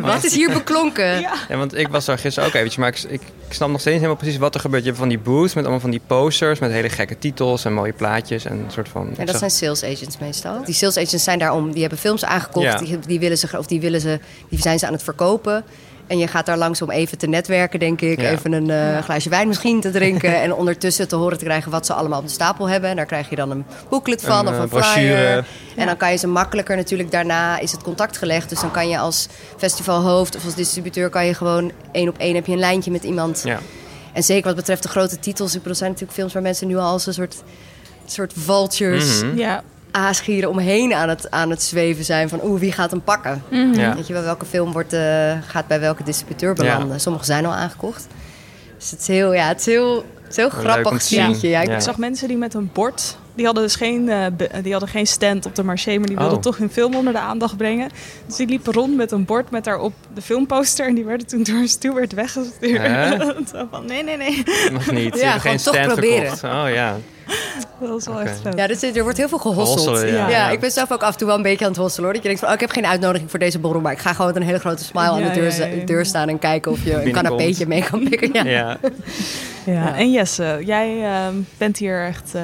Wat 0.00 0.24
is 0.24 0.34
hier 0.34 0.52
beklonken? 0.52 1.20
Ja. 1.20 1.34
Ja, 1.48 1.56
want 1.56 1.76
ik 1.76 1.88
was 1.88 2.04
daar 2.04 2.18
gisteren 2.18 2.48
ook 2.48 2.54
eventjes, 2.54 2.76
maar 2.80 2.88
ik, 2.88 2.98
ik, 2.98 3.20
ik 3.48 3.52
snap 3.54 3.68
nog 3.70 3.80
steeds 3.80 3.96
helemaal 3.96 4.16
precies 4.16 4.36
wat 4.38 4.54
er 4.54 4.60
gebeurt. 4.60 4.82
Je 4.82 4.88
hebt 4.88 5.00
van 5.00 5.08
die 5.08 5.18
booths 5.18 5.54
met 5.54 5.62
allemaal 5.62 5.80
van 5.80 5.90
die 5.90 6.00
posters 6.06 6.58
met 6.58 6.70
hele 6.70 6.88
gekke 6.88 7.18
titels 7.18 7.64
en 7.64 7.72
mooie 7.72 7.92
plaatjes 7.92 8.44
en 8.44 8.52
een 8.52 8.70
soort 8.70 8.88
van... 8.88 9.14
Ja, 9.18 9.24
dat 9.24 9.38
zijn 9.38 9.50
sales 9.50 9.84
agents 9.84 10.18
meestal. 10.18 10.64
Die 10.64 10.74
sales 10.74 10.96
agents 10.96 11.24
zijn 11.24 11.38
daarom, 11.38 11.70
die 11.72 11.80
hebben 11.80 11.98
films 11.98 12.24
aangekocht, 12.24 12.64
Ja. 12.66 12.76
die, 12.78 12.98
die 12.98 13.20
willen 13.20 13.38
ze, 13.38 13.58
of 13.58 13.66
die 13.66 13.80
willen 13.80 14.00
ze, 14.00 14.20
die 14.48 14.60
zijn 14.60 14.78
ze 14.78 14.86
aan 14.86 14.92
het 14.92 15.02
verkopen. 15.02 15.64
En 16.10 16.18
je 16.18 16.26
gaat 16.26 16.46
daar 16.46 16.56
langs 16.58 16.82
om 16.82 16.90
even 16.90 17.18
te 17.18 17.26
netwerken, 17.26 17.78
denk 17.78 18.00
ik. 18.00 18.20
Ja. 18.20 18.30
Even 18.30 18.52
een 18.52 18.70
eh, 18.70 19.02
glaasje 19.02 19.28
wijn 19.28 19.48
misschien 19.48 19.80
te 19.80 19.90
drinken. 19.90 20.40
en 20.42 20.54
ondertussen 20.54 21.08
te 21.08 21.16
horen 21.16 21.38
te 21.38 21.44
krijgen 21.44 21.70
wat 21.70 21.86
ze 21.86 21.92
allemaal 21.92 22.18
op 22.18 22.24
de 22.26 22.32
stapel 22.32 22.68
hebben. 22.68 22.90
En 22.90 22.96
daar 22.96 23.06
krijg 23.06 23.30
je 23.30 23.36
dan 23.36 23.50
een 23.50 23.64
booklet 23.88 24.22
van 24.22 24.38
Een, 24.46 24.46
of 24.46 24.54
eh, 24.54 24.60
een 24.60 24.68
brochure. 24.68 24.94
flyer. 25.16 25.44
En 25.76 25.86
dan 25.86 25.96
kan 25.96 26.10
je 26.10 26.16
ze 26.16 26.26
makkelijker 26.26 26.76
natuurlijk 26.76 27.10
daarna 27.10 27.58
is 27.58 27.72
het 27.72 27.82
contact 27.82 28.16
gelegd. 28.16 28.48
Dus 28.48 28.60
dan 28.60 28.70
kan 28.70 28.88
je 28.88 28.98
als 28.98 29.28
festivalhoofd 29.56 30.36
of 30.36 30.44
als 30.44 30.54
distributeur 30.54 31.08
kan 31.10 31.26
je 31.26 31.34
gewoon 31.34 31.72
één 31.92 32.08
op 32.08 32.18
één 32.18 32.34
heb 32.34 32.46
je 32.46 32.52
een 32.52 32.58
lijntje 32.58 32.90
met 32.90 33.02
iemand. 33.04 33.40
Ja. 33.44 33.58
En 34.12 34.22
zeker 34.22 34.46
wat 34.46 34.56
betreft 34.56 34.82
de 34.82 34.88
grote 34.88 35.18
titels. 35.18 35.48
Ik 35.50 35.56
bedoel, 35.56 35.72
er 35.72 35.76
zijn 35.78 35.90
natuurlijk 35.90 36.18
films 36.18 36.32
waar 36.32 36.42
mensen 36.42 36.66
nu 36.66 36.76
al 36.76 36.88
als 36.90 37.06
een 37.06 37.14
soort, 37.14 37.36
soort 38.06 38.32
vultures, 38.36 39.22
Mhm. 39.22 39.36
Ja. 39.38 39.62
Aasgieren 39.90 40.50
omheen 40.50 40.94
aan 40.94 41.08
het, 41.08 41.30
aan 41.30 41.50
het 41.50 41.62
zweven 41.62 42.04
zijn. 42.04 42.28
Van 42.28 42.40
oeh, 42.44 42.60
wie 42.60 42.72
gaat 42.72 42.90
hem 42.90 43.02
pakken? 43.02 43.42
Ja. 43.72 43.94
Weet 43.94 44.06
je 44.06 44.12
wel, 44.12 44.22
welke 44.22 44.44
film 44.46 44.72
wordt, 44.72 44.92
eh, 44.92 45.32
gaat 45.46 45.66
bij 45.66 45.80
welke 45.80 46.02
distributeur 46.04 46.54
belanden? 46.54 47.00
Sommige 47.00 47.24
zijn 47.24 47.46
al 47.46 47.52
aangekocht. 47.52 48.06
Dus 48.78 48.90
het 48.90 49.00
is 49.00 49.06
heel, 49.06 49.32
ja, 49.34 49.48
het 49.48 49.58
is 49.60 49.66
heel, 49.66 49.96
het 50.22 50.30
is 50.30 50.36
heel 50.36 50.48
grappig 50.50 51.02
zientje. 51.02 51.48
Ja, 51.48 51.60
ik- 51.60 51.68
Ja. 51.68 51.80
Zag 51.80 51.96
mensen 51.98 52.28
die 52.28 52.36
met 52.36 52.54
een 52.54 52.70
bord. 52.72 53.16
Die 53.34 53.44
hadden 53.44 53.64
dus 53.64 53.74
geen, 53.76 54.08
eh, 54.08 54.26
die 54.62 54.70
hadden 54.72 54.88
geen 54.90 55.06
stand 55.06 55.46
op 55.46 55.54
de 55.54 55.62
marché, 55.62 55.98
maar 55.98 56.06
die 56.06 56.16
wilden 56.16 56.36
Oh. 56.36 56.42
toch 56.42 56.56
hun 56.56 56.70
film 56.70 56.94
onder 56.94 57.12
de 57.12 57.18
aandacht 57.18 57.56
brengen. 57.56 57.88
Dus 58.26 58.36
die 58.36 58.46
liepen 58.46 58.72
rond 58.72 58.96
met 58.96 59.10
een 59.12 59.24
bord 59.24 59.50
met 59.50 59.64
daarop 59.64 59.92
de 60.14 60.22
filmposter. 60.22 60.86
En 60.86 60.94
die 60.94 61.04
werden 61.04 61.26
toen 61.26 61.42
door 61.42 61.54
een 61.56 61.68
steward 61.68 62.12
weggestuurd. 62.12 62.80
Zo 63.52 63.66
van, 63.70 63.86
nee, 63.86 64.02
nee, 64.04 64.16
nee. 64.16 64.42
Mag 64.72 64.90
niet. 64.90 65.18
Ja, 65.20 65.38
geen 65.38 65.56
toch 65.56 65.74
stand 65.74 65.92
proberen. 65.92 66.36
verkocht. 66.36 66.64
Oh 66.64 66.72
ja. 66.74 66.96
Dat 67.80 67.88
was 67.88 68.06
wel 68.06 68.20
echt 68.20 68.40
vet. 68.40 68.56
Ja, 68.56 68.66
dus 68.66 68.82
er 68.82 69.02
wordt 69.02 69.18
heel 69.18 69.28
veel 69.28 69.38
gehosseld. 69.38 70.00
Ja. 70.00 70.06
ja. 70.06 70.28
Ja. 70.28 70.50
ik 70.50 70.60
ben 70.60 70.70
zelf 70.70 70.92
ook 70.92 71.02
af 71.02 71.12
en 71.12 71.18
toe 71.18 71.26
wel 71.26 71.36
een 71.36 71.42
beetje 71.42 71.64
aan 71.64 71.70
het 71.70 71.80
hosselen 71.80 72.04
hoor. 72.04 72.12
Dat 72.12 72.22
je 72.22 72.28
denkt 72.28 72.40
van, 72.40 72.48
oh, 72.48 72.54
ik 72.54 72.60
heb 72.60 72.70
geen 72.70 72.86
uitnodiging 72.86 73.30
voor 73.30 73.38
deze 73.38 73.58
borrel, 73.58 73.80
maar 73.80 73.92
ik 73.92 73.98
ga 73.98 74.12
gewoon 74.12 74.26
met 74.26 74.36
een 74.36 74.46
hele 74.46 74.58
grote 74.58 74.84
smile 74.84 75.10
aan 75.10 75.22
de 75.22 75.30
deur, 75.30 75.50
ja, 75.58 75.64
ja, 75.64 75.74
ja. 75.74 75.84
deur 75.84 76.06
staan 76.06 76.28
en 76.28 76.38
kijken 76.38 76.72
of 76.72 76.84
je 76.84 77.04
een 77.04 77.12
canapeetje 77.12 77.66
mee 77.66 77.84
kan 77.90 78.08
pikken. 78.08 78.30
Ja. 78.32 78.44
Ja. 78.44 78.78
Ja, 79.64 79.96
en 79.96 80.10
Jesse, 80.10 80.58
jij 80.64 81.04
ehm, 81.04 81.34
bent 81.58 81.78
hier 81.78 82.06
echt 82.06 82.34
eh, 82.34 82.42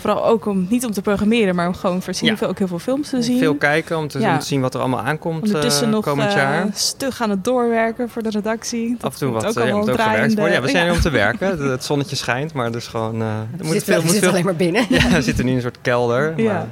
vooral 0.00 0.24
ook 0.26 0.46
om 0.46 0.66
niet 0.70 0.84
om 0.84 0.92
te 0.92 1.02
programmeren, 1.02 1.54
maar 1.54 1.66
om 1.66 1.74
gewoon 1.74 2.02
voor 2.02 2.14
Ja. 2.20 2.36
ook 2.46 2.58
heel 2.58 2.66
veel 2.68 2.78
films 2.78 3.08
te 3.10 3.22
zien. 3.22 3.38
Veel 3.38 3.54
kijken 3.54 3.98
om 3.98 4.08
te, 4.08 4.18
Ja. 4.20 4.32
om 4.32 4.38
te 4.38 4.46
zien 4.46 4.60
wat 4.60 4.74
er 4.74 4.80
allemaal 4.80 5.00
aankomt 5.00 5.42
Ondertussen 5.42 5.86
eh, 5.86 5.92
nog 5.92 6.04
komend 6.04 6.32
jaar. 6.32 6.66
stug 6.74 7.22
aan 7.22 7.30
het 7.30 7.44
doorwerken 7.44 8.08
voor 8.08 8.22
de 8.22 8.30
redactie. 8.30 8.90
Dat 8.98 9.04
Af 9.04 9.12
en 9.12 9.18
toe 9.18 9.30
wat 9.30 9.44
ook 9.46 9.48
eh, 9.48 9.54
ja, 9.54 9.60
allemaal 9.60 9.80
moet 9.80 9.88
ook 9.90 9.94
draaiende- 9.96 10.18
gewerkt 10.18 10.38
worden. 10.38 10.54
Ja, 10.56 10.62
we 10.62 10.68
zijn 10.70 10.84
ja. 10.84 10.90
er 10.90 10.96
om 10.96 11.02
te 11.02 11.10
werken. 11.24 11.48
Het- 11.48 11.58
Het 11.70 11.84
zonnetje 11.84 12.16
schijnt, 12.16 12.52
maar 12.52 12.72
dus 12.72 12.86
gewoon... 12.86 13.20
eh 13.22 13.28
er 13.28 13.46
moet 13.62 13.72
zit, 13.72 13.84
veel, 13.84 14.00
moet 14.02 14.10
zit 14.10 14.18
veel 14.20 14.28
alleen 14.30 14.44
maar 14.44 14.56
binnen. 14.56 14.86
Ja, 14.98 15.08
we 15.08 15.22
zitten 15.22 15.44
nu 15.44 15.50
in 15.50 15.56
een 15.56 15.62
soort 15.62 15.78
kelder. 15.82 16.32
Ja. 16.36 16.52
Maar 16.52 16.66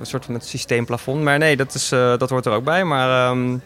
een 0.00 0.06
soort 0.06 0.24
van 0.24 0.34
het 0.34 0.46
systeemplafond. 0.46 1.22
Maar 1.22 1.38
nee, 1.38 1.56
dat, 1.56 1.74
is, 1.74 1.92
eh, 1.92 2.18
dat 2.18 2.30
hoort 2.30 2.46
er 2.46 2.52
ook 2.52 2.64
bij. 2.64 2.84
Maar 2.84 3.30
ehm, 3.30 3.56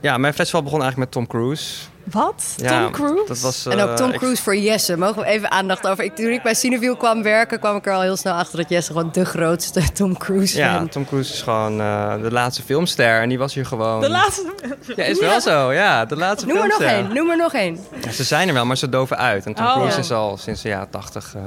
ja, 0.00 0.18
mijn 0.18 0.34
festival 0.34 0.62
begon 0.62 0.82
eigenlijk 0.82 1.12
met 1.14 1.26
Tom 1.28 1.40
Cruise. 1.40 1.74
Wat? 2.10 2.54
Ja, 2.56 2.82
Tom 2.82 2.90
Cruise? 2.92 3.24
Dat 3.26 3.40
was, 3.40 3.66
En 3.66 3.80
ook 3.80 3.88
eh, 3.88 3.94
Tom 3.94 4.10
ik- 4.10 4.18
Cruise 4.18 4.42
voor 4.42 4.56
Jesse. 4.56 4.96
Mogen 4.96 5.22
we 5.22 5.26
even 5.28 5.50
aandacht 5.50 5.86
over? 5.86 6.04
Ik, 6.04 6.16
toen 6.16 6.26
ik 6.30 6.42
bij 6.42 6.54
Cineville 6.54 6.96
kwam 6.96 7.22
werken, 7.22 7.58
kwam 7.58 7.76
ik 7.76 7.86
er 7.86 7.92
al 7.92 8.00
heel 8.00 8.16
snel 8.16 8.34
achter 8.34 8.56
dat 8.56 8.68
Jesse 8.68 8.92
gewoon 8.92 9.08
de 9.12 9.24
grootste 9.24 9.82
Tom 9.92 10.16
Cruise 10.18 10.58
ja, 10.58 10.74
fan. 10.76 10.88
Tom 10.88 11.06
Cruise 11.06 11.32
is 11.32 11.42
gewoon 11.42 11.80
eh, 11.80 12.14
de 12.22 12.32
laatste 12.32 12.62
filmster. 12.62 13.20
En 13.20 13.28
die 13.28 13.38
was 13.38 13.54
hier 13.54 13.66
gewoon... 13.66 14.00
De 14.00 14.10
laatste. 14.10 14.52
Ja, 14.96 15.04
is 15.04 15.20
wel 15.20 15.40
zo. 15.40 15.72
Ja, 15.72 16.04
de 16.04 16.16
laatste 16.16 16.46
Noem 16.46 16.56
er 16.56 16.62
nog 16.66 16.76
filmster. 16.76 16.98
één, 17.04 17.14
noem 17.14 17.30
er 17.30 17.36
nog 17.36 17.52
één. 17.54 17.78
Ja, 18.02 18.10
ze 18.10 18.24
zijn 18.24 18.48
er 18.48 18.54
wel, 18.54 18.66
maar 18.66 18.76
ze 18.76 18.88
doven 18.88 19.18
uit. 19.18 19.46
En 19.46 19.54
Tom 19.54 19.66
Oh. 19.66 19.72
Cruise 19.72 19.92
Ja. 19.96 20.02
is 20.02 20.10
al 20.12 20.36
sinds 20.36 20.62
de 20.62 20.68
jaren 20.68 20.90
tachtig... 20.90 21.34
eh, 21.34 21.42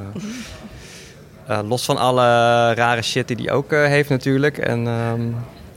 eh, 1.57 1.67
los 1.67 1.85
van 1.85 1.97
alle 1.97 2.23
rare 2.73 3.01
shit 3.01 3.27
die 3.27 3.37
hij 3.37 3.51
ook 3.51 3.71
eh, 3.71 3.83
heeft 3.85 4.09
natuurlijk. 4.09 4.57
En 4.57 4.87
ehm, 4.87 5.21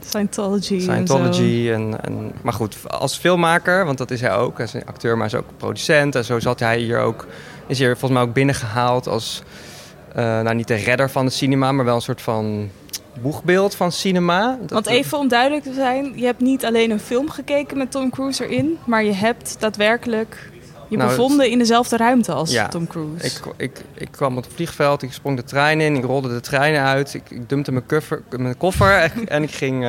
Scientology. 0.07 0.81
Scientology. 0.81 1.71
En, 1.71 2.05
en, 2.05 2.33
maar 2.43 2.53
goed, 2.53 2.77
als 2.89 3.17
filmmaker, 3.17 3.85
want 3.85 3.99
dat 3.99 4.11
is 4.11 4.21
hij 4.21 4.35
ook. 4.37 4.57
Hij 4.57 4.67
is 4.67 4.73
een 4.75 4.87
acteur, 4.87 5.17
maar 5.19 5.29
hij 5.31 5.39
is 5.39 5.45
ook 5.45 5.51
producent. 5.57 6.15
En 6.15 6.25
zo 6.25 6.41
zat 6.41 6.61
hij 6.61 6.79
hier 6.79 6.99
ook... 6.99 7.27
Is 7.67 7.79
hier 7.79 7.91
volgens 7.97 8.13
mij 8.13 8.23
ook 8.29 8.35
binnengehaald 8.35 9.07
als... 9.09 9.43
eh, 10.15 10.25
nou, 10.41 10.55
niet 10.55 10.69
de 10.69 10.75
redder 10.75 11.11
van 11.11 11.25
het 11.25 11.35
cinema, 11.35 11.73
maar 11.73 11.85
wel 11.85 11.95
een 11.95 12.01
soort 12.01 12.23
van 12.23 12.71
boegbeeld 13.21 13.75
van 13.75 13.93
cinema. 13.93 14.59
Dat- 14.61 14.71
Want 14.71 14.87
even 14.87 15.19
om 15.19 15.29
duidelijk 15.29 15.63
te 15.63 15.73
zijn, 15.75 16.13
je 16.17 16.25
hebt 16.25 16.41
niet 16.41 16.65
alleen 16.65 16.91
een 16.91 17.01
film 17.01 17.31
gekeken 17.31 17.79
met 17.79 17.91
Tom 17.91 18.11
Cruise 18.11 18.47
erin, 18.49 18.79
maar 18.87 19.05
je 19.05 19.13
hebt 19.13 19.57
daadwerkelijk 19.59 20.51
je 20.93 20.99
Nou, 20.99 21.11
bevonden 21.11 21.51
in 21.51 21.59
dezelfde 21.59 21.97
ruimte 21.97 22.33
als 22.33 22.51
Ja, 22.51 22.69
Tom 22.69 22.87
Cruise. 22.87 23.27
Ik, 23.27 23.41
ik, 23.57 23.81
ik 23.95 24.09
kwam 24.11 24.37
op 24.37 24.45
het 24.45 24.53
vliegveld, 24.55 25.03
ik 25.03 25.13
sprong 25.13 25.37
de 25.37 25.45
trein 25.45 25.81
in, 25.81 25.97
ik 25.97 26.05
rolde 26.05 26.29
de 26.29 26.41
trein 26.41 26.77
uit, 26.77 27.15
ik, 27.15 27.31
ik 27.31 27.49
dumpte 27.49 27.73
mijn 27.73 27.87
koffer, 27.87 28.23
mijn 28.37 28.57
koffer 28.57 28.99
en, 28.99 29.11
en 29.37 29.43
ik 29.43 29.51
ging 29.51 29.85
eh, 29.85 29.89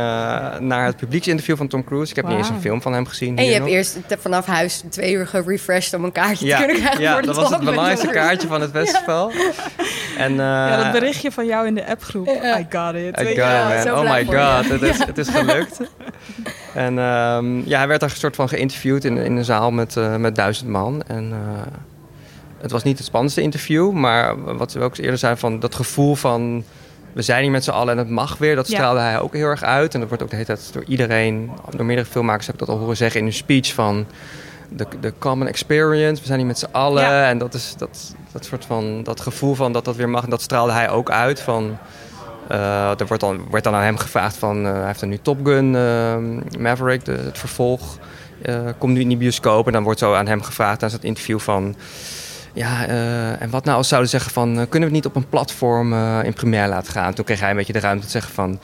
naar 0.59 0.85
het 0.85 0.97
publieksinterview 0.97 1.57
van 1.57 1.67
Tom 1.67 1.83
Cruise. 1.83 2.09
Ik 2.09 2.15
heb 2.15 2.27
niet 2.27 2.37
eens 2.37 2.49
een 2.49 2.61
film 2.61 2.81
van 2.81 2.93
hem 2.93 3.05
gezien. 3.05 3.37
En 3.37 3.45
je 3.45 3.51
hebt 3.51 3.63
nog. 3.63 3.73
eerst 3.73 3.97
vanaf 4.19 4.45
huis 4.45 4.83
twee 4.89 5.13
uur 5.13 5.27
gerefreshed 5.27 5.93
om 5.93 6.03
een 6.03 6.11
kaartje 6.11 6.45
ja, 6.45 6.57
te 6.57 6.65
kunnen 6.65 6.81
krijgen 6.81 7.01
ja, 7.01 7.13
voor 7.13 7.21
dat 7.21 7.35
was 7.35 7.49
het 7.49 7.59
belangrijkste 7.59 8.07
kaartje 8.19 8.47
van 8.47 8.61
het 8.61 8.71
festival. 8.71 9.31
En, 10.17 10.31
eh, 10.31 10.37
ja, 10.37 10.83
dat 10.83 10.91
berichtje 10.91 11.31
van 11.31 11.45
jou 11.45 11.67
in 11.67 11.75
de 11.75 11.87
appgroep. 11.87 12.27
I 12.27 12.67
got 12.69 12.95
it. 12.95 13.19
I 13.19 13.25
got 13.25 13.85
it, 13.85 13.85
man. 13.85 14.05
Oh 14.05 14.11
my 14.11 14.25
god, 14.25 14.69
het 14.69 14.81
is, 14.81 14.97
het 14.97 15.17
is 15.17 15.29
gelukt. 15.37 15.79
En 16.73 16.99
ehm, 16.99 17.57
ja, 17.65 17.77
hij 17.77 17.87
werd 17.87 17.99
daar 17.99 18.09
een 18.09 18.15
soort 18.15 18.35
van 18.35 18.49
geïnterviewd 18.49 19.03
in, 19.03 19.17
in 19.17 19.35
een 19.37 19.45
zaal 19.45 19.71
met, 19.71 19.97
eh, 19.97 20.15
met 20.15 20.35
duizend 20.35 20.69
man. 20.69 21.03
En 21.07 21.31
eh, 21.31 21.61
het 22.57 22.71
was 22.71 22.83
niet 22.83 22.97
het 22.97 23.07
spannendste 23.07 23.41
interview, 23.41 23.91
maar 23.91 24.55
wat 24.57 24.73
we 24.73 24.79
ook 24.79 24.97
eerder 24.97 25.17
zeiden 25.17 25.41
van 25.41 25.59
dat 25.59 25.75
gevoel 25.75 26.15
van 26.15 26.63
we 27.13 27.21
zijn 27.21 27.41
hier 27.43 27.51
met 27.51 27.63
z'n 27.63 27.69
allen 27.71 27.91
en 27.91 27.97
het 27.97 28.09
mag 28.09 28.37
weer, 28.37 28.55
dat 28.55 28.67
Ja. 28.67 28.75
straalde 28.75 28.99
hij 28.99 29.19
ook 29.19 29.33
heel 29.33 29.47
erg 29.47 29.63
uit. 29.63 29.93
En 29.93 29.99
dat 29.99 30.07
wordt 30.09 30.23
ook 30.23 30.29
de 30.29 30.35
hele 30.35 30.47
tijd 30.47 30.73
door 30.73 30.83
iedereen, 30.83 31.51
door 31.69 31.85
meerdere 31.85 32.07
filmmakers 32.07 32.45
heb 32.45 32.55
ik 32.55 32.65
dat 32.65 32.69
al 32.75 32.81
horen 32.81 32.97
zeggen 32.97 33.19
in 33.19 33.25
hun 33.25 33.35
speech 33.35 33.73
van 33.73 34.05
de, 34.69 34.85
de 34.99 35.13
common 35.19 35.47
experience, 35.47 36.21
we 36.21 36.27
zijn 36.27 36.39
hier 36.39 36.47
met 36.47 36.59
z'n 36.59 36.67
allen. 36.71 37.03
Ja. 37.03 37.29
En 37.29 37.37
dat 37.37 37.53
is 37.53 37.75
dat, 37.77 38.15
dat 38.31 38.45
soort 38.45 38.65
van 38.65 39.03
dat 39.03 39.21
gevoel 39.21 39.53
van 39.55 39.71
dat 39.73 39.85
dat 39.85 39.95
weer 39.95 40.09
mag, 40.09 40.23
en 40.23 40.29
dat 40.29 40.41
straalde 40.41 40.71
hij 40.71 40.89
ook 40.89 41.11
uit 41.11 41.39
van. 41.41 41.77
Eh, 42.47 42.99
er 42.99 43.07
wordt 43.07 43.23
dan, 43.23 43.49
werd 43.51 43.63
dan 43.63 43.75
aan 43.75 43.83
hem 43.83 43.97
gevraagd 43.97 44.35
van, 44.35 44.65
eh, 44.65 44.73
hij 44.73 44.85
heeft 44.85 45.01
een 45.01 45.09
nu 45.09 45.17
Top 45.17 45.45
Gun, 45.45 45.75
eh, 45.75 46.59
Maverick, 46.59 47.05
het 47.05 47.37
vervolg, 47.37 47.97
komt 48.77 48.93
nu 48.93 48.99
in 48.99 49.07
die 49.07 49.17
bioscoop. 49.17 49.67
En 49.67 49.73
dan 49.73 49.83
wordt 49.83 49.99
zo 49.99 50.13
aan 50.13 50.27
hem 50.27 50.41
gevraagd 50.41 50.79
tijdens 50.79 51.01
het 51.01 51.09
interview 51.09 51.39
van, 51.39 51.75
ja, 52.53 52.87
en 53.39 53.49
wat 53.49 53.65
nou 53.65 53.77
als 53.77 53.87
zouden 53.87 54.09
zeggen 54.09 54.31
van, 54.31 54.53
kunnen 54.53 54.69
we 54.69 54.83
het 54.83 54.91
niet 54.91 55.05
op 55.05 55.15
een 55.15 55.29
platform 55.29 55.93
in 56.23 56.33
première 56.33 56.67
laten 56.67 56.91
gaan? 56.91 57.13
Toen 57.13 57.25
kreeg 57.25 57.39
hij 57.39 57.49
een 57.49 57.55
beetje 57.55 57.73
de 57.73 57.79
ruimte 57.79 58.05
te 58.05 58.11
zeggen 58.11 58.33
van, 58.33 58.59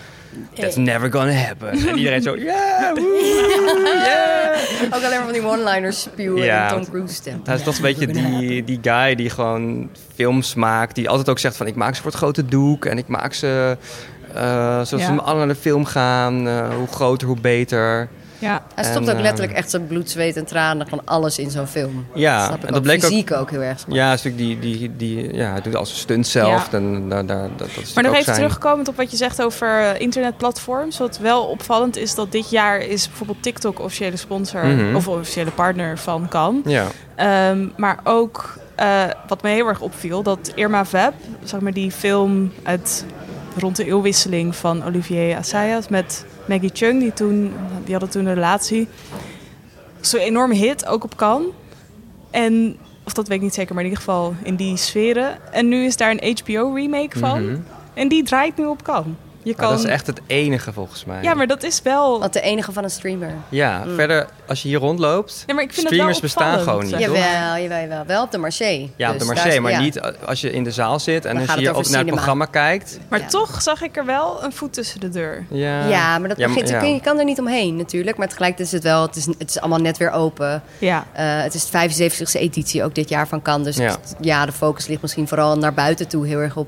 that's 0.54 0.76
never 0.76 1.12
gonna 1.12 1.32
happen. 1.32 1.70
En 1.72 1.98
iedereen 1.98 2.22
zo, 2.22 2.30
woe, 2.36 2.44
yeah. 2.44 2.98
Ook 4.86 5.04
alleen 5.04 5.10
maar 5.18 5.24
van 5.24 5.34
die 5.34 5.46
one-liners 5.46 6.02
spuwen 6.02 6.44
Ja, 6.44 6.70
in 6.74 6.82
Tom 6.82 6.92
Cruise 6.92 7.14
stem. 7.14 7.42
Hij 7.44 7.56
is 7.56 7.64
dat 7.64 7.76
een 7.76 7.82
beetje 7.82 8.08
die, 8.08 8.64
die 8.64 8.80
guy 8.82 9.16
die 9.16 9.30
gewoon 9.30 9.90
films 10.16 10.54
maakt. 10.56 10.96
Die 10.96 11.10
altijd 11.10 11.30
ook 11.30 11.40
zegt 11.40 11.56
van 11.58 11.68
ik 11.68 11.76
maak 11.76 11.96
ze 11.96 12.02
voor 12.02 12.12
het 12.12 12.20
grote 12.20 12.46
doek. 12.46 12.86
En 12.86 12.98
ik 12.98 13.08
maak 13.08 13.34
ze 13.34 13.78
uh, 14.36 14.76
zodat 14.82 14.90
Ja. 15.00 15.06
ze 15.16 15.22
allen 15.22 15.38
naar 15.38 15.56
de 15.56 15.62
film 15.62 15.86
gaan. 15.86 16.48
Uh, 16.48 16.76
hoe 16.76 16.88
groter, 16.88 17.28
hoe 17.28 17.40
beter. 17.42 18.08
Ja, 18.40 18.64
Hij 18.76 18.84
stopt 18.84 19.08
En, 19.08 19.16
ook 19.16 19.22
letterlijk 19.22 19.52
ehm, 19.52 19.62
echt 19.62 19.70
zijn 19.70 19.88
bloed, 19.88 20.10
zweet 20.10 20.36
en 20.38 20.46
tranen 20.46 20.88
van 20.88 21.02
alles 21.06 21.40
in 21.40 21.52
zo'n 21.52 21.68
film. 21.68 22.06
Ja, 22.14 22.38
dat 22.38 22.46
snap 22.48 22.58
ik 22.58 22.62
en 22.64 22.68
ook. 22.68 22.74
dat 22.74 22.84
bleek 22.84 23.04
ook... 23.04 23.10
Fysiek 23.10 23.32
ook 23.32 23.50
heel 23.52 23.62
erg. 23.62 23.86
Ja, 23.88 24.10
natuurlijk 24.10 24.38
die, 24.38 24.60
die, 24.60 24.96
die, 24.96 25.34
ja, 25.34 25.52
hij 25.52 25.62
doet 25.62 25.76
als 25.76 25.90
een 25.90 25.96
stunt 25.98 26.28
zelf. 26.28 26.72
Ja. 26.72 26.78
En 26.78 27.10
daar, 27.10 27.26
daar, 27.26 27.42
dat, 27.58 27.60
dat 27.76 27.84
is 27.84 27.94
maar 27.94 28.04
nog 28.04 28.14
even 28.14 28.26
zijn- 28.26 28.38
terugkomend 28.38 28.88
op 28.88 28.96
wat 28.96 29.12
je 29.12 29.18
zegt 29.18 29.42
over 29.44 29.80
eh, 29.82 30.00
internetplatforms. 30.02 30.98
Wat 30.98 31.18
wel 31.18 31.44
opvallend 31.44 31.98
is 31.98 32.16
dat 32.16 32.32
dit 32.32 32.50
jaar 32.50 32.80
is 32.80 33.08
bijvoorbeeld 33.08 33.44
TikTok 33.44 33.80
officiële 33.80 34.18
sponsor 34.18 34.66
Mhm. 34.66 34.96
of 34.96 35.08
officiële 35.08 35.52
partner 35.52 35.98
van 35.98 36.28
kan. 36.28 36.62
Ja, 36.66 36.86
Ehm, 37.16 37.68
maar 37.78 38.00
ook 38.04 38.58
eh, 38.76 39.04
wat 39.28 39.42
me 39.44 39.50
heel 39.50 39.68
erg 39.68 39.82
opviel, 39.82 40.24
dat 40.24 40.52
Irma 40.56 40.86
Web, 40.92 41.14
zeg 41.44 41.60
maar 41.60 41.74
die 41.74 41.92
film 41.92 42.52
uit 42.64 43.06
rond 43.58 43.76
de 43.76 43.86
eeuwwisseling 43.86 44.56
van 44.56 44.86
Olivier 44.86 45.38
Assayas 45.38 45.88
met 45.88 46.26
Maggie 46.50 46.72
Chung, 46.74 47.00
die, 47.00 47.14
toen, 47.14 47.54
die 47.84 47.92
hadden 47.92 48.10
toen 48.10 48.26
een 48.26 48.34
relatie. 48.34 48.88
Zo'n 50.00 50.20
enorme 50.20 50.56
hit, 50.56 50.86
ook 50.86 51.04
op 51.04 51.16
Cannes. 51.16 51.50
En, 52.32 52.78
of 53.04 53.14
dat 53.14 53.28
weet 53.28 53.38
ik 53.38 53.44
niet 53.44 53.54
zeker, 53.54 53.74
maar 53.76 53.84
in 53.84 53.90
ieder 53.90 54.04
geval 54.06 54.34
in 54.44 54.56
die 54.56 54.78
sferen. 54.78 55.54
En 55.54 55.68
nu 55.68 55.86
is 55.86 55.98
daar 55.98 56.16
een 56.18 56.38
HBO 56.44 56.74
remake 56.74 57.20
van. 57.20 57.46
Mhm. 57.46 57.60
En 57.94 58.08
die 58.08 58.24
draait 58.24 58.58
nu 58.58 58.66
op 58.66 58.84
Cannes. 58.84 59.16
Je 59.44 59.56
kan... 59.56 59.70
dat 59.70 59.80
is 59.80 59.86
echt 59.86 60.08
het 60.08 60.22
enige 60.28 60.74
volgens 60.74 61.06
mij. 61.06 61.22
Ja, 61.22 61.34
maar 61.34 61.48
dat 61.48 61.64
is 61.64 61.82
wel... 61.82 62.20
Want 62.20 62.34
de 62.34 62.42
enige 62.42 62.72
van 62.72 62.84
een 62.84 62.90
streamer. 62.90 63.32
Ja, 63.50 63.84
verder 63.96 64.28
als 64.48 64.62
je 64.62 64.68
hier 64.68 64.78
rondloopt, 64.80 65.44
Ja, 65.48 65.54
maar 65.54 65.64
ik 65.64 65.74
vind 65.74 65.86
streamers 65.88 66.22
het 66.22 66.34
wel 66.34 66.46
bestaan 66.46 66.64
gewoon 66.64 66.84
niet? 66.86 67.00
Jawel, 67.00 67.62
jawel, 67.62 67.80
jawel. 67.82 68.06
Wel 68.06 68.24
op 68.24 68.32
de 68.32 68.38
marché. 68.38 68.66
ja, 68.66 68.78
op 68.78 68.88
Dus 68.96 69.08
de 69.12 69.18
daar 69.18 69.26
marché, 69.36 69.50
is- 69.50 69.60
maar 69.60 69.72
ja. 69.72 69.80
niet 69.80 70.02
als 70.26 70.42
je 70.42 70.52
in 70.52 70.64
de 70.64 70.72
zaal 70.72 71.00
zit 71.00 71.26
en 71.26 71.34
Dan 71.36 71.42
als 71.46 71.54
je 71.54 71.60
hier 71.60 71.70
over 71.70 71.86
ook 71.86 71.90
naar 71.92 72.00
het 72.02 72.10
programma 72.10 72.46
kijkt. 72.46 73.00
Maar 73.08 73.20
Ja. 73.20 73.28
toch 73.28 73.62
zag 73.62 73.82
ik 73.82 73.98
er 73.98 74.06
wel 74.06 74.44
een 74.44 74.52
voet 74.54 74.74
tussen 74.74 75.00
de 75.00 75.10
deur. 75.10 75.46
Ja, 75.50 75.88
Ja, 75.88 76.20
maar 76.20 76.30
dat 76.30 76.38
Ja, 76.38 76.48
begint, 76.48 76.70
ja. 76.70 76.82
je 76.84 77.02
kan 77.02 77.18
er 77.20 77.26
niet 77.26 77.40
omheen 77.40 77.76
natuurlijk. 77.76 78.18
Maar 78.18 78.28
tegelijkertijd 78.28 78.68
is 78.68 78.74
het 78.74 78.84
wel, 78.84 79.02
het 79.02 79.16
is, 79.16 79.26
het 79.26 79.50
is 79.50 79.60
allemaal 79.60 79.80
net 79.80 79.98
weer 79.98 80.12
open. 80.12 80.62
Ja. 80.78 81.06
Eh, 81.14 81.42
het 81.42 81.54
is 81.54 81.70
de 81.70 81.70
75ste 81.72 82.40
editie 82.40 82.84
ook 82.84 82.96
dit 82.96 83.10
jaar 83.10 83.28
van 83.28 83.42
Cannes. 83.42 83.76
Dus 83.76 83.86
Ja. 83.86 83.92
het- 83.92 84.16
ja, 84.20 84.46
de 84.46 84.52
focus 84.52 84.88
ligt 84.88 85.02
misschien 85.02 85.28
vooral 85.28 85.58
naar 85.58 85.74
buiten 85.74 86.08
toe 86.08 86.28
heel 86.28 86.40
erg 86.40 86.56
op 86.58 86.68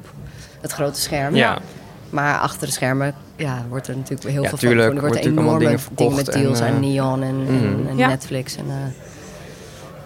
het 0.61 0.71
grote 0.71 0.99
scherm. 1.01 1.35
Ja. 1.35 1.57
Maar 2.11 2.39
achter 2.39 2.67
de 2.67 2.73
schermen 2.73 3.13
ja, 3.35 3.65
wordt 3.69 3.87
er 3.87 3.95
natuurlijk 3.97 4.29
heel 4.29 4.43
Ja, 4.43 4.49
veel 4.49 4.57
tuurlijk, 4.57 4.87
van. 4.87 4.95
Er 4.95 5.01
wordt 5.01 5.15
wordt 5.15 5.25
een 5.37 5.37
enorme 5.43 5.59
dingen 5.59 5.79
ding 5.95 6.15
met 6.15 6.25
verkocht 6.25 6.43
deals 6.43 6.59
en, 6.59 6.65
aan 6.67 6.73
eh, 6.73 6.79
Neon 6.79 7.23
en, 7.23 7.45
en, 7.47 7.75
mhm. 7.79 7.87
en 7.87 7.97
Ja. 7.97 8.07
Netflix. 8.07 8.55
En, 8.55 8.65
eh, 8.67 8.75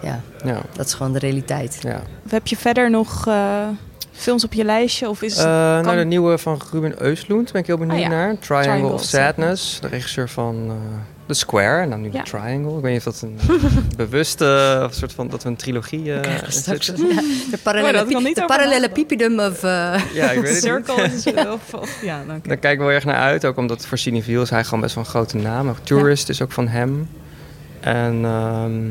ja, 0.08 0.20
Ja, 0.44 0.60
dat 0.72 0.86
is 0.86 0.94
gewoon 0.94 1.12
de 1.12 1.18
realiteit. 1.18 1.78
ja. 1.80 2.02
Heb 2.28 2.46
je 2.46 2.56
verder 2.56 2.90
nog 2.90 3.26
eh, 3.26 3.66
films 4.12 4.44
op 4.44 4.52
je 4.52 4.64
lijstje? 4.64 5.08
Of 5.08 5.22
is 5.22 5.36
Eh, 5.36 5.44
nou, 5.44 5.96
de 5.96 6.04
nieuwe 6.04 6.38
van 6.38 6.60
Ruben 6.72 6.92
Östlund 6.94 7.52
ben 7.52 7.60
ik 7.60 7.66
heel 7.66 7.78
benieuwd 7.78 7.96
Ah, 7.96 8.02
ja. 8.02 8.08
naar. 8.08 8.38
Triangle, 8.38 8.62
Triangle 8.62 8.86
of 8.94 9.00
of 9.00 9.02
Sadness, 9.06 9.80
de 9.80 9.88
regisseur 9.88 10.28
van 10.28 10.72
eh, 11.26 11.32
The 11.32 11.34
Square. 11.34 11.82
En 11.82 11.90
dan 11.90 12.00
nu 12.00 12.08
Ja. 12.12 12.22
The 12.22 12.30
Triangle. 12.30 12.76
Ik 12.76 12.82
weet 12.82 12.92
niet 12.92 13.06
of 13.06 13.12
dat 13.14 13.22
een 13.22 13.38
bewuste 13.96 14.80
of 14.84 14.94
soort 14.94 15.12
van 15.12 15.28
dat 15.28 15.42
we 15.42 15.48
een 15.48 15.56
trilogie 15.56 16.12
eh 16.12 16.32
Straks, 16.48 16.86
zitten. 16.86 17.06
ja, 17.08 17.14
de 17.50 17.58
parallele, 17.62 18.02
Oh, 18.04 18.08
nog 18.08 18.22
niet 18.22 18.34
de 18.36 18.44
parallele 18.44 18.88
pipidum 18.88 19.38
of... 19.40 19.62
eh, 19.62 20.00
Ja, 20.14 20.30
ik 20.30 20.40
weet 20.40 20.52
het. 20.54 20.62
Circle 20.86 21.02
is 21.02 21.26
of, 21.26 21.74
of 21.74 22.02
ja, 22.02 22.20
oké. 22.28 22.48
Daar 22.48 22.56
kijken 22.56 22.78
we 22.78 22.84
wel 22.84 22.94
erg 22.94 23.04
naar 23.04 23.16
uit. 23.16 23.44
Ook 23.44 23.56
omdat 23.56 23.86
voor 23.86 23.98
Cineviel 23.98 24.42
is 24.42 24.50
hij 24.50 24.64
gewoon 24.64 24.80
best 24.80 24.94
wel 24.94 25.04
een 25.04 25.10
grote 25.10 25.36
naam. 25.36 25.68
Ook 25.68 25.78
Tourist 25.82 26.28
is 26.28 26.42
ook 26.42 26.52
van 26.52 26.68
hem. 26.68 27.08
En 27.80 28.20
ehm, 28.24 28.82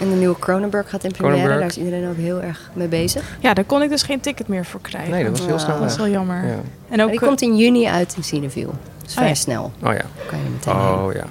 En 0.00 0.10
de 0.10 0.16
nieuwe 0.16 0.38
Cronenberg 0.38 0.90
gaat 0.90 1.04
in 1.04 1.10
première. 1.10 1.34
Cronenberg. 1.36 1.58
Daar 1.60 1.68
is 1.68 1.84
iedereen 1.84 2.08
ook 2.08 2.16
heel 2.16 2.42
erg 2.42 2.70
mee 2.72 2.88
bezig. 2.88 3.22
Ja, 3.40 3.54
daar 3.54 3.64
kon 3.64 3.82
ik 3.82 3.88
dus 3.90 4.02
geen 4.02 4.20
ticket 4.20 4.48
meer 4.48 4.64
voor 4.64 4.80
krijgen. 4.80 5.10
nee, 5.10 5.22
dat 5.24 5.30
was 5.32 5.40
heel 5.46 5.50
Ja. 5.56 5.58
snel 5.58 5.80
Dat 5.80 5.90
is 5.90 5.96
wel 5.96 6.08
jammer. 6.08 6.44
Ja. 6.46 6.50
En 6.50 6.56
ook, 6.56 6.96
Maar 6.96 7.06
die 7.06 7.20
eh, 7.20 7.26
komt 7.26 7.42
in 7.42 7.56
juni 7.56 7.86
uit 7.86 8.14
in 8.16 8.24
Cineville. 8.24 8.70
Dus 9.04 9.12
vrij 9.14 9.28
ja. 9.28 9.34
snel. 9.34 9.72
Oh 9.82 9.92
ja. 9.92 10.02
Kan 10.26 10.38
je 10.38 10.44
meteen 10.52 10.76
heen. 10.76 10.84
Oh 10.98 11.12
ja. 11.12 11.24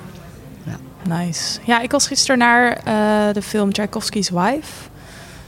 Nice. 1.04 1.60
Ja, 1.66 1.80
ik 1.82 1.92
was 1.92 2.08
gisteren 2.08 2.38
naar 2.38 2.72
eh, 2.78 3.34
de 3.34 3.42
film 3.42 3.74
Tchaikovsky's 3.74 4.30
Wife 4.30 4.90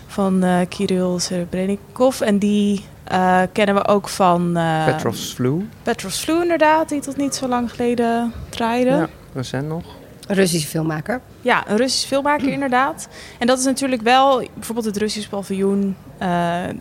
van 0.08 0.43
eh 0.43 0.60
Kirill 0.70 1.20
Serebrennikov. 1.20 2.22
En 2.22 2.38
die 2.38 2.86
eh, 3.03 3.41
kennen 3.51 3.75
we 3.75 3.88
ook 3.88 4.10
van 4.10 4.58
uh, 4.58 4.86
Petros 4.86 5.34
Flu. 5.34 5.67
Petros 5.84 6.17
Flu 6.20 6.41
inderdaad, 6.41 6.89
die 6.89 7.01
tot 7.01 7.17
niet 7.17 7.36
zo 7.36 7.48
lang 7.48 7.70
geleden 7.72 8.34
draaide. 8.50 8.89
Ja, 8.89 8.98
Ja. 8.98 9.10
recent 9.34 9.67
nog. 9.67 9.84
Een 10.27 10.36
Russische 10.36 10.67
filmmaker. 10.67 11.22
een 11.41 11.77
Russisch 11.77 12.08
filmmaker 12.08 12.48
inderdaad. 12.58 13.08
En 13.39 13.48
dat 13.48 13.60
is 13.60 13.65
natuurlijk 13.65 14.01
wel, 14.01 14.48
bijvoorbeeld 14.53 14.86
het 14.88 14.98
Russisch 14.98 15.29
paviljoen, 15.29 15.96
eh, 16.17 16.27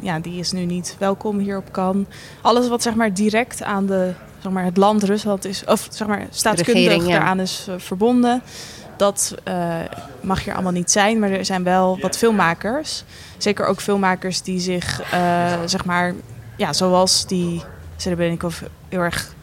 ja, 0.01 0.19
die 0.21 0.39
is 0.39 0.53
nu 0.53 0.65
niet 0.65 0.97
welkom 0.99 1.39
hier 1.39 1.57
op 1.57 1.71
Cannes. 1.73 2.07
Alles 2.41 2.69
wat 2.69 2.83
zeg 2.83 2.95
maar 2.95 3.15
direct 3.15 3.63
aan 3.63 3.87
de, 3.87 4.13
zeg 4.43 4.53
maar, 4.53 4.65
het 4.65 4.77
land 4.77 5.03
Rusland 5.03 5.45
is, 5.45 5.65
of 5.65 5.87
zeg 5.91 6.09
maar 6.09 6.27
staatskundig 6.31 6.83
regering, 6.83 7.09
ja. 7.09 7.19
daaraan 7.19 7.41
is 7.41 7.67
eh, 7.69 7.75
verbonden. 7.79 8.43
Dat 8.97 9.35
eh, 9.45 9.75
mag 10.21 10.45
hier 10.45 10.53
allemaal 10.55 10.73
niet 10.73 10.91
zijn, 10.91 11.19
maar 11.19 11.31
er 11.31 11.45
zijn 11.45 11.63
wel 11.63 11.99
wat 12.01 12.17
filmmakers. 12.17 13.05
Zeker 13.39 13.67
ook 13.67 13.81
filmmakers 13.81 14.43
die 14.43 14.61
zich, 14.61 15.03
eh, 15.13 15.53
zeg 15.65 15.85
maar, 15.85 16.15
ja, 16.57 16.73
zoals 16.73 17.27
die 17.27 17.63
Serebrennikov 17.97 18.61
heel 18.89 19.01
erg 19.01 19.35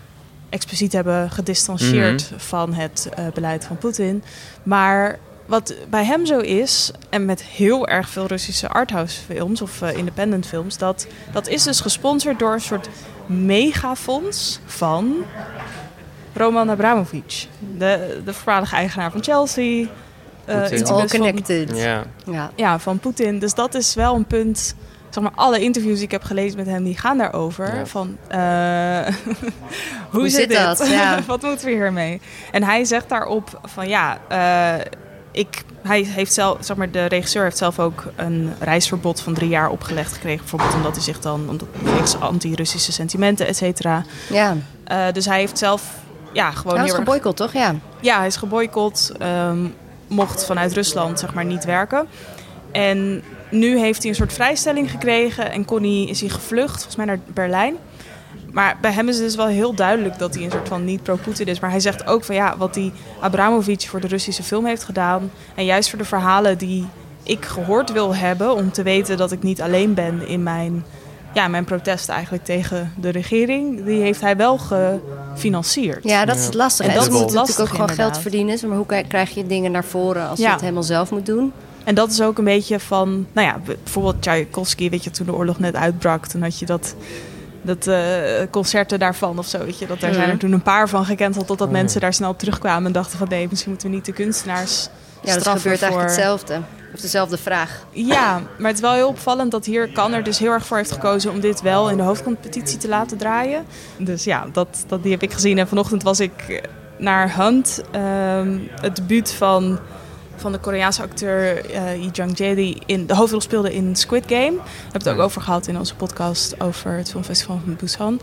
expliciet 0.50 0.94
hebben 0.94 1.32
gedistanceerd 1.32 2.32
van 2.38 2.74
het 2.74 3.10
beleid 3.34 3.66
van 3.66 3.78
Poetin. 3.78 4.24
Maar 4.64 5.20
wat 5.48 5.74
bij 5.90 6.06
hem 6.06 6.26
zo 6.26 6.40
is, 6.40 6.92
en 7.10 7.26
met 7.26 7.44
heel 7.44 7.88
erg 7.88 8.10
veel 8.10 8.26
Russische 8.26 8.68
arthouse 8.70 9.22
films 9.22 9.62
of 9.62 9.82
eh, 9.82 9.98
independent 9.98 10.46
films, 10.46 10.78
dat, 10.78 11.08
dat 11.32 11.48
is 11.48 11.64
dus 11.64 11.80
gesponsord 11.82 12.40
door 12.40 12.54
een 12.54 12.62
soort 12.62 12.90
megafonds 13.26 14.60
van 14.66 15.16
Roman 16.34 16.70
Abramovich, 16.70 17.48
de, 17.78 18.22
de 18.26 18.34
voormalige 18.34 18.76
eigenaar 18.76 19.12
van 19.12 19.24
Chelsea. 19.24 19.86
eh, 20.46 20.64
iets 20.72 20.90
All 20.90 21.08
van- 21.08 21.20
connected. 21.20 21.78
Ja. 21.78 22.50
Ja. 22.56 22.80
van 22.80 23.00
Poetin. 23.00 23.40
Dus 23.40 23.54
dat 23.54 23.74
is 23.74 23.94
wel 23.94 24.16
een 24.16 24.26
punt. 24.26 24.76
Zeg 25.10 25.24
maar, 25.24 25.32
alle 25.36 25.60
interviews 25.60 25.96
die 25.96 26.04
ik 26.04 26.12
heb 26.12 26.24
gelezen 26.24 26.58
met 26.58 26.66
hem, 26.68 26.84
die 26.84 26.98
gaan 26.98 27.18
daarover. 27.18 27.76
Ja. 27.76 27.86
Van, 27.86 28.18
eh, 28.28 28.40
hoe, 30.12 30.20
Hoe 30.20 30.30
zit 30.30 30.40
zit 30.40 30.50
dit? 30.50 30.58
dat? 30.58 30.88
Ja. 30.90 31.20
Wat 31.28 31.42
moeten 31.42 31.66
we 31.66 31.72
hiermee? 31.72 32.22
En 32.52 32.64
hij 32.64 32.86
zegt 32.86 33.10
daarop 33.10 33.60
van 33.64 33.88
ja, 33.88 34.18
eh, 34.28 34.86
ik, 35.38 35.64
hij 35.82 36.02
heeft 36.02 36.34
zelf, 36.34 36.58
zeg 36.60 36.78
maar, 36.78 36.92
de 36.92 37.06
regisseur 37.06 37.44
heeft 37.44 37.58
zelf 37.58 37.80
ook 37.80 38.04
een 38.16 38.54
reisverbod 38.60 39.22
van 39.22 39.34
drie 39.34 39.50
jaar 39.50 39.70
opgelegd 39.70 40.14
gekregen. 40.14 40.40
Bijvoorbeeld 40.40 40.74
omdat 40.74 40.96
hij 40.96 41.04
zich 41.04 41.20
dan, 41.20 41.50
omdat 41.50 41.68
wegens 41.84 42.20
anti-Russische 42.20 42.92
sentimenten, 42.92 43.48
et 43.48 43.58
cetera. 43.58 44.04
ja. 44.30 44.56
Eh, 44.84 45.06
dus 45.14 45.26
hij 45.26 45.40
heeft 45.40 45.58
zelf, 45.58 45.84
ja, 46.32 46.52
gewoon 46.52 46.76
Hij 46.76 46.86
heel 46.86 46.96
erg 46.96 47.04
geboycott, 47.04 47.38
toch? 47.38 47.54
Ja. 47.54 47.76
ja, 48.00 48.18
hij 48.18 48.28
is 48.28 48.36
geboycott. 48.36 49.12
ehm, 49.20 49.68
mocht 50.08 50.46
vanuit 50.46 50.74
Rusland 50.74 51.20
zeg 51.20 51.34
maar 51.34 51.46
niet 51.46 51.66
werken. 51.66 52.08
En 52.72 53.24
nu 53.52 53.80
heeft 53.80 54.02
hij 54.02 54.10
een 54.10 54.18
soort 54.18 54.34
vrijstelling 54.34 54.92
gekregen 54.92 55.52
en 55.52 55.66
kon 55.66 55.82
hij, 55.82 56.04
is 56.04 56.20
hij 56.20 56.30
gevlucht, 56.30 56.74
volgens 56.74 56.96
mij 56.96 57.06
naar 57.06 57.20
Berlijn. 57.26 57.76
Maar 58.58 58.78
bij 58.82 58.92
hem 58.92 59.08
is 59.08 59.16
het 59.16 59.24
dus 59.26 59.36
wel 59.36 59.48
heel 59.48 59.74
duidelijk 59.74 60.20
dat 60.20 60.34
hij 60.36 60.44
een 60.44 60.52
soort 60.52 60.68
van 60.68 60.86
niet 60.86 61.04
pro-Poetin 61.04 61.46
is. 61.48 61.60
Maar 61.60 61.70
hij 61.70 61.80
zegt 61.80 62.08
ook 62.08 62.24
van 62.24 62.36
ja, 62.36 62.58
wat 62.58 62.74
die 62.74 62.92
Abramovic 63.20 63.82
voor 63.82 64.00
de 64.00 64.08
Russische 64.08 64.44
film 64.44 64.66
heeft 64.66 64.84
gedaan. 64.84 65.32
En 65.56 65.66
juist 65.66 65.90
voor 65.90 65.98
de 66.00 66.06
verhalen 66.06 66.58
die 66.58 66.88
ik 67.24 67.46
gehoord 67.46 67.92
wil 67.92 68.16
hebben. 68.16 68.56
Om 68.56 68.72
te 68.72 68.84
weten 68.84 69.18
dat 69.18 69.32
ik 69.32 69.44
niet 69.44 69.62
alleen 69.62 69.94
ben 69.94 70.28
in 70.28 70.44
mijn, 70.44 70.86
ja, 71.34 71.48
mijn 71.48 71.66
protest 71.66 72.10
eigenlijk 72.10 72.44
tegen 72.46 72.94
de 73.00 73.10
regering. 73.10 73.86
Die 73.86 74.02
heeft 74.02 74.22
hij 74.22 74.36
wel 74.38 74.58
gefinancierd. 74.58 76.04
ja, 76.04 76.26
dat 76.26 76.36
is 76.38 76.46
het 76.46 76.54
lastige. 76.54 76.90
En 76.90 76.96
En 76.96 77.02
dat 77.04 77.12
moet 77.12 77.34
natuurlijk 77.34 77.60
ook 77.60 77.76
gewoon 77.76 77.90
geld 77.90 78.18
verdienen. 78.18 78.68
Maar 78.68 78.78
hoe 78.78 79.04
krijg 79.08 79.30
je 79.30 79.48
dingen 79.48 79.72
naar 79.72 79.86
voren 79.86 80.28
als 80.30 80.40
Ja. 80.40 80.46
je 80.46 80.52
het 80.52 80.62
helemaal 80.62 80.84
zelf 80.84 81.12
moet 81.12 81.26
doen? 81.26 81.52
En 81.84 81.96
dat 81.96 82.12
is 82.12 82.22
ook 82.22 82.38
een 82.38 82.44
beetje 82.44 82.80
van, 82.80 83.26
nou 83.34 83.48
ja, 83.48 83.60
bijvoorbeeld 83.66 84.22
Tchaikovsky, 84.22 84.90
weet 84.90 85.04
je, 85.04 85.12
toen 85.12 85.26
de 85.26 85.34
oorlog 85.36 85.60
net 85.60 85.76
uitbrak, 85.76 86.26
toen 86.28 86.42
had 86.42 86.60
je 86.60 86.66
dat, 86.66 86.96
dat 87.62 87.88
eh, 87.88 88.00
concerten 88.52 89.00
daarvan 89.00 89.38
of 89.40 89.48
zo, 89.48 89.58
weet 89.66 89.80
je, 89.80 89.88
dat 89.88 90.00
daar 90.00 90.14
zijn 90.14 90.24
er 90.26 90.30
Mhm. 90.32 90.38
toen 90.40 90.52
een 90.52 90.62
paar 90.62 90.90
van 90.90 91.06
gecanceld, 91.06 91.48
totdat 91.48 91.68
Oh. 91.68 91.74
mensen 91.74 92.02
daar 92.02 92.14
snel 92.14 92.30
op 92.30 92.40
terugkwamen 92.40 92.86
en 92.86 92.92
dachten 92.92 93.18
van 93.18 93.28
nee, 93.30 93.48
misschien 93.50 93.72
moeten 93.72 93.90
we 93.90 93.96
niet 93.96 94.06
de 94.06 94.14
kunstenaars 94.14 94.90
Ja, 95.24 95.34
dat 95.34 95.48
gebeurt 95.48 95.66
eigenlijk 95.66 95.92
voor- 95.94 96.02
hetzelfde. 96.02 96.60
Of 96.94 97.00
dezelfde 97.02 97.38
vraag. 97.38 97.86
Ja, 97.92 98.42
maar 98.58 98.68
het 98.68 98.76
is 98.76 98.82
wel 98.82 98.94
heel 98.94 99.08
opvallend 99.08 99.52
dat 99.52 99.66
hier 99.66 99.92
kan 99.92 100.14
er 100.14 100.24
dus 100.24 100.40
heel 100.40 100.52
erg 100.52 100.66
voor 100.66 100.78
heeft 100.78 100.92
gekozen 100.92 101.32
om 101.32 101.40
dit 101.40 101.62
wel 101.62 101.90
in 101.90 101.98
de 101.98 102.04
hoofdcompetitie 102.04 102.78
te 102.78 102.88
laten 102.88 103.18
draaien. 103.18 103.66
Dus 103.98 104.24
ja, 104.24 104.46
dat, 104.52 104.84
dat, 104.88 105.04
die 105.04 105.12
heb 105.12 105.22
ik 105.22 105.34
gezien. 105.34 105.58
En 105.58 105.68
vanochtend 105.68 106.04
was 106.04 106.20
ik 106.20 106.62
naar 106.98 107.36
Hunt, 107.36 107.82
ehm, 107.92 108.58
het 108.82 108.96
debuut 108.96 109.32
van, 109.32 109.80
van 110.38 110.52
de 110.52 110.58
Koreaanse 110.58 111.02
acteur 111.02 111.66
eh 111.72 111.82
Lee 111.84 112.10
Jung-jae, 112.12 112.56
die 112.56 112.82
in 112.86 113.06
de 113.06 113.16
hoofdrol 113.16 113.42
speelde 113.42 113.74
in 113.74 113.96
Squid 113.96 114.24
Game. 114.28 114.56
Daar 114.56 114.66
hebben 114.66 114.92
we 114.92 114.98
het 114.98 115.08
ook 115.08 115.18
Ja. 115.18 115.24
over 115.24 115.42
gehad 115.42 115.68
in 115.68 115.78
onze 115.78 115.96
podcast 115.96 116.62
over 116.62 116.92
het 116.92 117.10
filmfestival 117.10 117.60
van 117.66 117.76
Busan. 117.76 118.20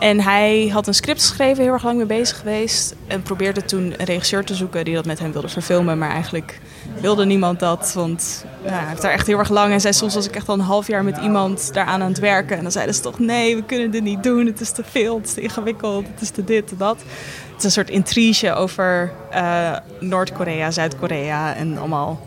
En 0.00 0.20
hij 0.20 0.68
had 0.72 0.86
een 0.86 0.94
script 0.94 1.20
geschreven, 1.20 1.62
heel 1.62 1.72
erg 1.72 1.82
lang 1.84 1.96
mee 1.96 2.06
bezig 2.06 2.38
geweest. 2.38 2.94
En 3.06 3.22
probeerde 3.22 3.64
toen 3.64 3.94
een 3.98 4.04
regisseur 4.04 4.44
te 4.44 4.54
zoeken 4.54 4.84
die 4.84 4.94
dat 4.94 5.06
met 5.06 5.18
hem 5.18 5.32
wilde 5.32 5.48
verfilmen. 5.48 5.98
Maar 5.98 6.10
eigenlijk 6.10 6.60
wilde 7.00 7.24
niemand 7.24 7.60
dat. 7.60 7.92
Want 7.94 8.44
ja, 8.64 8.70
hij 8.70 8.88
heeft 8.88 9.02
daar 9.02 9.10
echt 9.12 9.26
heel 9.26 9.38
erg 9.38 9.48
lang. 9.48 9.72
En 9.72 9.80
zei 9.80 9.92
soms 9.92 10.14
was 10.14 10.26
ik 10.26 10.36
echt 10.36 10.48
al 10.48 10.54
een 10.54 10.60
half 10.60 10.86
jaar 10.86 11.04
met 11.04 11.16
iemand 11.16 11.74
daaraan 11.74 12.02
aan 12.02 12.08
het 12.08 12.18
werken. 12.18 12.56
En 12.56 12.62
dan 12.62 12.72
zeiden 12.72 12.94
ze 12.94 13.00
toch, 13.00 13.18
nee, 13.18 13.56
we 13.56 13.62
kunnen 13.62 13.90
dit 13.90 14.02
niet 14.02 14.22
doen. 14.22 14.46
Het 14.46 14.60
is 14.60 14.70
te 14.70 14.82
veel, 14.90 15.16
het 15.16 15.26
is 15.26 15.32
te 15.34 15.40
ingewikkeld, 15.40 16.06
het 16.12 16.20
is 16.20 16.30
te 16.30 16.44
dit, 16.44 16.68
te 16.68 16.76
dat. 16.76 16.96
Het 16.98 17.58
is 17.58 17.64
een 17.64 17.70
soort 17.70 17.90
intrige 17.90 18.52
over 18.54 19.12
eh, 19.30 19.76
Noord-Korea, 20.00 20.70
Zuid-Korea 20.70 21.54
en 21.54 21.78
allemaal 21.78 22.26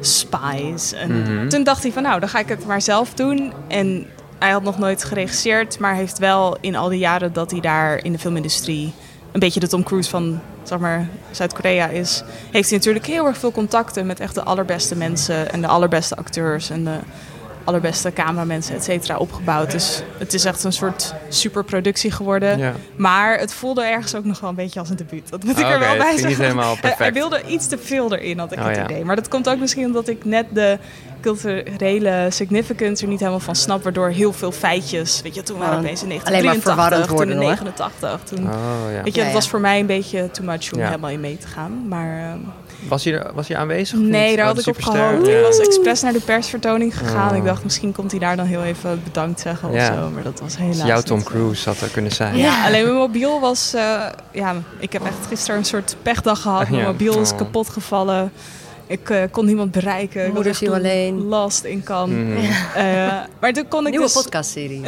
spies. 0.00 0.92
En 0.92 1.22
Mhm. 1.22 1.48
toen 1.48 1.62
dacht 1.64 1.82
hij 1.82 1.92
van, 1.92 2.02
nou, 2.02 2.20
dan 2.20 2.28
ga 2.28 2.38
ik 2.38 2.48
het 2.48 2.66
maar 2.66 2.82
zelf 2.82 3.14
doen. 3.14 3.52
En 3.68 4.06
hij 4.40 4.50
had 4.50 4.62
nog 4.62 4.78
nooit 4.78 5.04
geregisseerd, 5.04 5.78
maar 5.78 5.94
heeft 5.94 6.18
wel 6.18 6.56
in 6.60 6.76
al 6.76 6.88
die 6.88 6.98
jaren 6.98 7.32
dat 7.32 7.50
hij 7.50 7.60
daar 7.60 8.04
in 8.04 8.12
de 8.12 8.18
filmindustrie 8.18 8.92
een 9.32 9.40
beetje 9.40 9.60
de 9.60 9.68
Tom 9.68 9.82
Cruise 9.82 10.10
van 10.10 10.40
zeg 10.62 10.78
maar, 10.78 11.08
Zuid-Korea 11.30 11.88
is, 11.88 12.22
heeft 12.50 12.68
hij 12.68 12.78
natuurlijk 12.78 13.06
heel 13.06 13.26
erg 13.26 13.38
veel 13.38 13.52
contacten 13.52 14.06
met 14.06 14.20
echt 14.20 14.34
de 14.34 14.42
allerbeste 14.42 14.96
mensen 14.96 15.52
en 15.52 15.60
de 15.60 15.66
allerbeste 15.66 16.16
acteurs 16.16 16.70
en 16.70 16.84
de 16.84 16.98
allerbeste 17.64 18.12
cameramensen, 18.12 18.74
et 18.74 18.84
cetera, 18.84 19.16
opgebouwd. 19.16 19.70
Dus 19.70 20.02
het 20.18 20.34
is 20.34 20.44
echt 20.44 20.64
een 20.64 20.72
soort 20.72 21.14
superproductie 21.28 22.10
geworden. 22.10 22.58
Ja. 22.58 22.72
Maar 22.96 23.38
het 23.38 23.52
voelde 23.52 23.82
ergens 23.84 24.14
ook 24.14 24.24
nog 24.24 24.40
wel 24.40 24.50
een 24.50 24.56
beetje 24.56 24.80
als 24.80 24.90
een 24.90 24.96
debuut. 24.96 25.30
Dat 25.30 25.44
moet 25.44 25.58
ik 25.58 25.64
Oh, 25.64 25.70
er 25.70 25.78
wel 25.78 25.88
bij 25.88 25.96
het 25.96 26.06
ging 26.06 26.14
niet 26.16 26.36
zeggen. 26.36 26.44
helemaal 26.44 26.64
Hij- 26.72 26.78
Hij 26.80 26.90
perfect. 26.96 27.14
wilde 27.14 27.42
iets 27.46 27.66
te 27.66 27.78
veel 27.78 28.14
erin, 28.16 28.38
had 28.38 28.52
ik 28.52 28.58
Oh, 28.58 28.66
het 28.66 28.76
ja. 28.76 28.84
idee. 28.84 29.04
Maar 29.04 29.16
dat 29.16 29.28
komt 29.28 29.48
ook 29.48 29.58
misschien 29.58 29.84
omdat 29.86 30.08
ik 30.08 30.24
net 30.24 30.46
de 30.52 30.78
culturele 31.20 32.26
significance 32.30 33.02
er 33.02 33.08
niet 33.08 33.18
helemaal 33.18 33.40
van 33.40 33.54
snap. 33.56 33.82
Waardoor 33.82 34.08
heel 34.08 34.32
veel 34.32 34.52
feitjes, 34.52 35.22
weet 35.22 35.34
je, 35.34 35.42
toen 35.42 35.58
waren 35.58 35.72
we 35.74 35.78
Oh, 35.80 35.84
opeens 35.84 36.02
in 36.02 36.06
alleen 36.08 36.22
maar 36.22 36.32
1983, 36.32 36.62
verwarrend 36.62 37.08
toen 37.08 37.30
in 37.30 37.36
hoor. 37.36 37.46
89. 37.50 38.20
Toen, 38.24 38.38
Oh, 38.38 38.92
ja. 38.94 39.02
Weet 39.02 39.14
je, 39.14 39.20
Ja, 39.20 39.26
dat 39.26 39.34
was 39.34 39.48
voor 39.48 39.60
mij 39.60 39.80
een 39.80 39.86
beetje 39.86 40.30
too 40.30 40.44
much 40.46 40.72
om 40.72 40.78
Ja. 40.78 40.84
helemaal 40.86 41.10
in 41.10 41.20
mee 41.20 41.38
te 41.38 41.46
gaan. 41.46 41.88
Maar 41.88 42.18
ehm, 42.18 42.38
Was 42.88 43.04
hij, 43.04 43.26
was 43.34 43.48
hij 43.48 43.56
aanwezig? 43.56 43.98
nee, 43.98 44.36
daar 44.36 44.44
Oh, 44.48 44.50
had 44.54 44.60
ik 44.60 44.66
op 44.76 44.82
gehoopt. 44.82 45.26
Ja. 45.26 45.36
Ik 45.38 45.42
was 45.44 45.58
expres 45.58 46.00
naar 46.00 46.12
de 46.12 46.20
persvertoning 46.20 46.98
gegaan. 46.98 47.30
Oh. 47.30 47.36
Ik 47.36 47.44
dacht, 47.44 47.64
misschien 47.64 47.92
komt 47.92 48.10
hij 48.10 48.20
daar 48.20 48.36
dan 48.36 48.46
heel 48.46 48.62
even 48.62 49.00
bedankt 49.04 49.40
zeggen 49.40 49.68
of 49.68 49.80
zo. 49.84 50.10
Maar 50.14 50.22
dat 50.22 50.40
was 50.40 50.56
helaas 50.56 50.86
Jouw 50.86 51.00
Tom 51.00 51.18
zo. 51.20 51.24
Cruise 51.26 51.68
had 51.68 51.80
er 51.80 51.88
kunnen 51.88 52.12
zijn. 52.12 52.36
Ja, 52.36 52.64
alleen 52.66 52.84
mijn 52.84 52.94
mobiel 52.96 53.40
was... 53.40 53.74
eh, 53.74 54.00
ja, 54.32 54.54
ik 54.78 54.92
heb 54.92 55.04
echt 55.04 55.26
gisteren 55.28 55.56
een 55.56 55.64
soort 55.64 55.96
pechdag 56.02 56.40
gehad. 56.40 56.68
Mijn 56.70 56.84
mobiel 56.84 57.20
is 57.20 57.30
Oh. 57.30 57.36
kapot 57.38 57.68
gevallen. 57.68 58.32
Ik 58.90 59.10
eh, 59.10 59.22
kon 59.30 59.44
niemand 59.46 59.70
bereiken. 59.70 60.26
Ik 60.26 60.32
Moeder 60.32 60.50
echt 60.50 60.58
ziel 60.60 60.74
alleen. 60.74 61.24
last 61.24 61.64
in 61.64 61.82
kan. 61.82 62.32
Eh, 62.74 62.84
maar 63.40 63.52
toen 63.52 63.68
kon 63.68 63.84
ik 63.84 63.90
Nieuwe 63.90 64.04
dus... 64.06 64.14
podcastserie. 64.14 64.80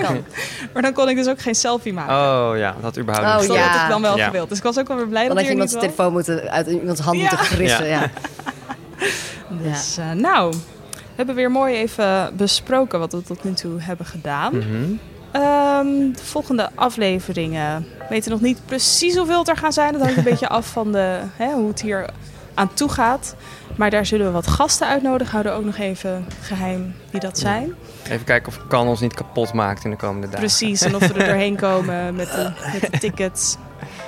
Kan. 0.00 0.24
Maar 0.72 0.82
dan 0.82 0.92
kon 0.92 1.08
ik 1.08 1.16
dus 1.16 1.28
ook 1.28 1.40
geen 1.40 1.54
selfie 1.54 1.92
maken. 1.92 2.14
Oh 2.14 2.56
ja, 2.56 2.74
dat 2.80 2.98
überhaupt 2.98 3.28
Oh, 3.34 3.38
niet. 3.38 3.48
dat 3.48 3.56
ja. 3.56 3.62
had 3.66 3.82
ik 3.82 3.88
dan 3.88 4.02
wel 4.02 4.16
Ja. 4.16 4.26
gewild. 4.26 4.48
Dus 4.48 4.58
ik 4.58 4.64
was 4.64 4.78
ook 4.78 4.88
wel 4.88 4.96
weer 4.96 5.08
blij 5.08 5.26
Dan 5.26 5.28
dat 5.28 5.36
had 5.38 5.46
je 5.46 5.52
iemands 5.52 5.72
was. 5.72 5.82
telefoon 5.82 6.12
moeten, 6.12 6.50
uit 6.50 6.66
iemands 6.66 7.00
hand 7.00 7.16
Ja. 7.16 7.22
moeten 7.28 7.46
frissen. 7.46 7.86
Ja. 7.86 8.00
Ja. 8.00 8.10
Dus 9.62 9.96
eh, 9.98 10.10
nou, 10.10 10.50
we 10.92 10.98
hebben 11.16 11.34
weer 11.34 11.50
mooi 11.50 11.74
even 11.74 12.36
besproken 12.36 12.98
wat 12.98 13.12
we 13.12 13.22
tot 13.22 13.44
nu 13.44 13.52
toe 13.52 13.80
hebben 13.80 14.06
gedaan. 14.06 14.56
Mhm. 14.56 14.92
Ehm, 15.32 16.12
de 16.12 16.22
volgende 16.24 16.70
afleveringen 16.74 17.86
we 17.98 18.04
weten 18.08 18.30
nog 18.30 18.40
niet 18.40 18.58
precies 18.66 19.16
hoeveel 19.16 19.38
het 19.38 19.48
er 19.48 19.56
gaan 19.56 19.72
zijn. 19.72 19.92
Dat 19.92 20.02
hangt 20.02 20.16
een 20.16 20.22
beetje 20.32 20.48
af 20.48 20.66
van 20.66 20.92
de, 20.92 21.18
hè, 21.36 21.52
hoe 21.52 21.68
het 21.68 21.80
hier 21.82 22.06
aan 22.54 22.74
toe 22.74 22.88
gaat. 22.88 23.34
Maar 23.76 23.90
daar 23.90 24.06
zullen 24.06 24.26
we 24.26 24.32
wat 24.32 24.46
gasten 24.46 24.86
uitnodigen. 24.86 25.32
Houden 25.32 25.54
ook 25.54 25.64
nog 25.64 25.76
even 25.76 26.26
geheim 26.40 26.94
wie 27.10 27.20
dat 27.20 27.38
zijn. 27.38 27.74
Even 28.08 28.24
kijken 28.24 28.48
of 28.48 28.66
Kan 28.68 28.86
ons 28.86 29.00
niet 29.00 29.14
kapot 29.14 29.52
maakt 29.52 29.84
in 29.84 29.90
de 29.90 29.96
komende 29.96 30.26
dagen. 30.26 30.40
Precies, 30.40 30.82
en 30.82 30.94
of 30.94 31.06
we 31.06 31.14
er 31.14 31.26
doorheen 31.26 31.56
komen 31.66 32.14
met 32.14 32.30
de, 32.32 32.52
met 32.72 32.92
de 32.92 32.98
tickets. 32.98 33.56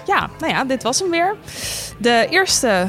Ja, 0.07 0.30
nou 0.38 0.52
ja, 0.52 0.64
dit 0.64 0.83
was 0.83 0.98
hem 0.98 1.11
weer. 1.11 1.35
De 1.98 2.26
eerste 2.30 2.87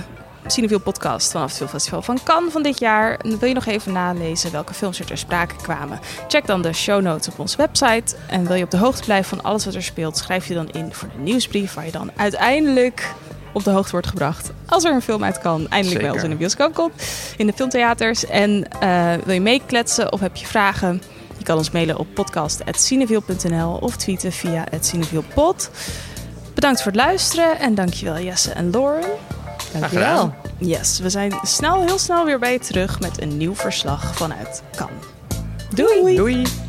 Cineviel 0.48 0.80
podcast 0.80 1.32
vanaf 1.32 1.48
het 1.48 1.58
Filmfestival 1.58 2.02
van 2.02 2.20
Cannes 2.24 2.52
van 2.52 2.63
dit 2.63 2.80
jaar. 2.80 3.20
En 3.20 3.39
wil 3.39 3.48
je 3.48 3.54
nog 3.54 3.65
even 3.65 3.94
nalezen 3.94 4.52
welke 4.52 4.74
films 4.74 5.00
er 5.00 5.06
ter 5.06 5.18
sprake 5.18 5.56
kwamen? 5.56 6.00
Check 6.28 6.46
dan 6.46 6.62
de 6.62 6.74
show 6.74 7.02
notes 7.02 7.28
op 7.28 7.39
onze 7.39 7.58
website. 7.58 8.15
En 8.28 8.48
wil 8.48 8.56
je 8.56 8.63
op 8.63 8.72
de 8.72 8.78
hoogte 8.78 9.04
blijven 9.04 9.38
van 9.38 9.46
alles 9.46 9.65
wat 9.65 9.76
er 9.76 9.84
speelt, 9.84 10.18
schrijf 10.18 10.48
je 10.48 10.54
dan 10.54 10.70
in 10.70 10.94
voor 10.94 11.08
de 11.08 11.22
nieuwsbrief 11.22 11.74
waar 11.74 11.86
je 11.86 11.91
dan 11.91 12.12
uiteindelijk 12.15 13.13
op 13.56 13.63
de 13.63 13.70
hoogte 13.70 13.91
wordt 13.91 14.08
gebracht 14.08 14.52
als 14.65 14.84
er 14.84 14.94
een 14.94 15.02
film 15.02 15.24
uit 15.24 15.39
kan. 15.39 15.68
Eindelijk 15.70 16.02
bij 16.02 16.12
ons 16.12 16.24
in 16.24 16.30
de 16.30 16.36
bioscoop 16.36 16.74
komt, 16.74 16.94
in 17.38 17.48
de 17.48 17.54
filmtheaters. 17.54 18.26
En 18.26 18.68
eh, 18.80 19.13
wil 19.24 19.34
je 19.34 19.41
meekletsen 19.41 20.12
of 20.12 20.20
heb 20.20 20.36
je 20.36 20.46
vragen? 20.46 21.02
Je 21.38 21.44
kan 21.44 21.58
ons 21.58 21.72
mailen 21.72 21.98
op 21.98 22.08
podcast.cineviel.nl 22.13 23.74
of 23.74 23.96
tweeten 23.96 24.32
via 24.32 24.63
@cinevielpod. 24.80 25.70
Bedankt 26.54 26.82
voor 26.82 26.91
het 26.91 27.02
luisteren 27.02 27.60
en 27.60 27.76
dankjewel 27.76 28.20
Jesse 28.20 28.52
en 28.52 28.70
Lauren. 28.70 29.10
Dankjewel. 29.80 30.34
Yes, 30.58 31.00
we 31.00 31.10
zijn 31.10 31.34
snel, 31.44 31.82
heel 31.82 32.00
snel 32.00 32.26
weer 32.26 32.39
bij 32.39 32.52
je 32.52 32.60
terug 32.60 33.00
met 33.00 33.22
een 33.22 33.38
nieuw 33.38 33.56
verslag 33.56 34.15
vanuit 34.15 34.62
Cannes. 34.76 35.06
Doei! 35.74 36.15
Doei! 36.15 36.64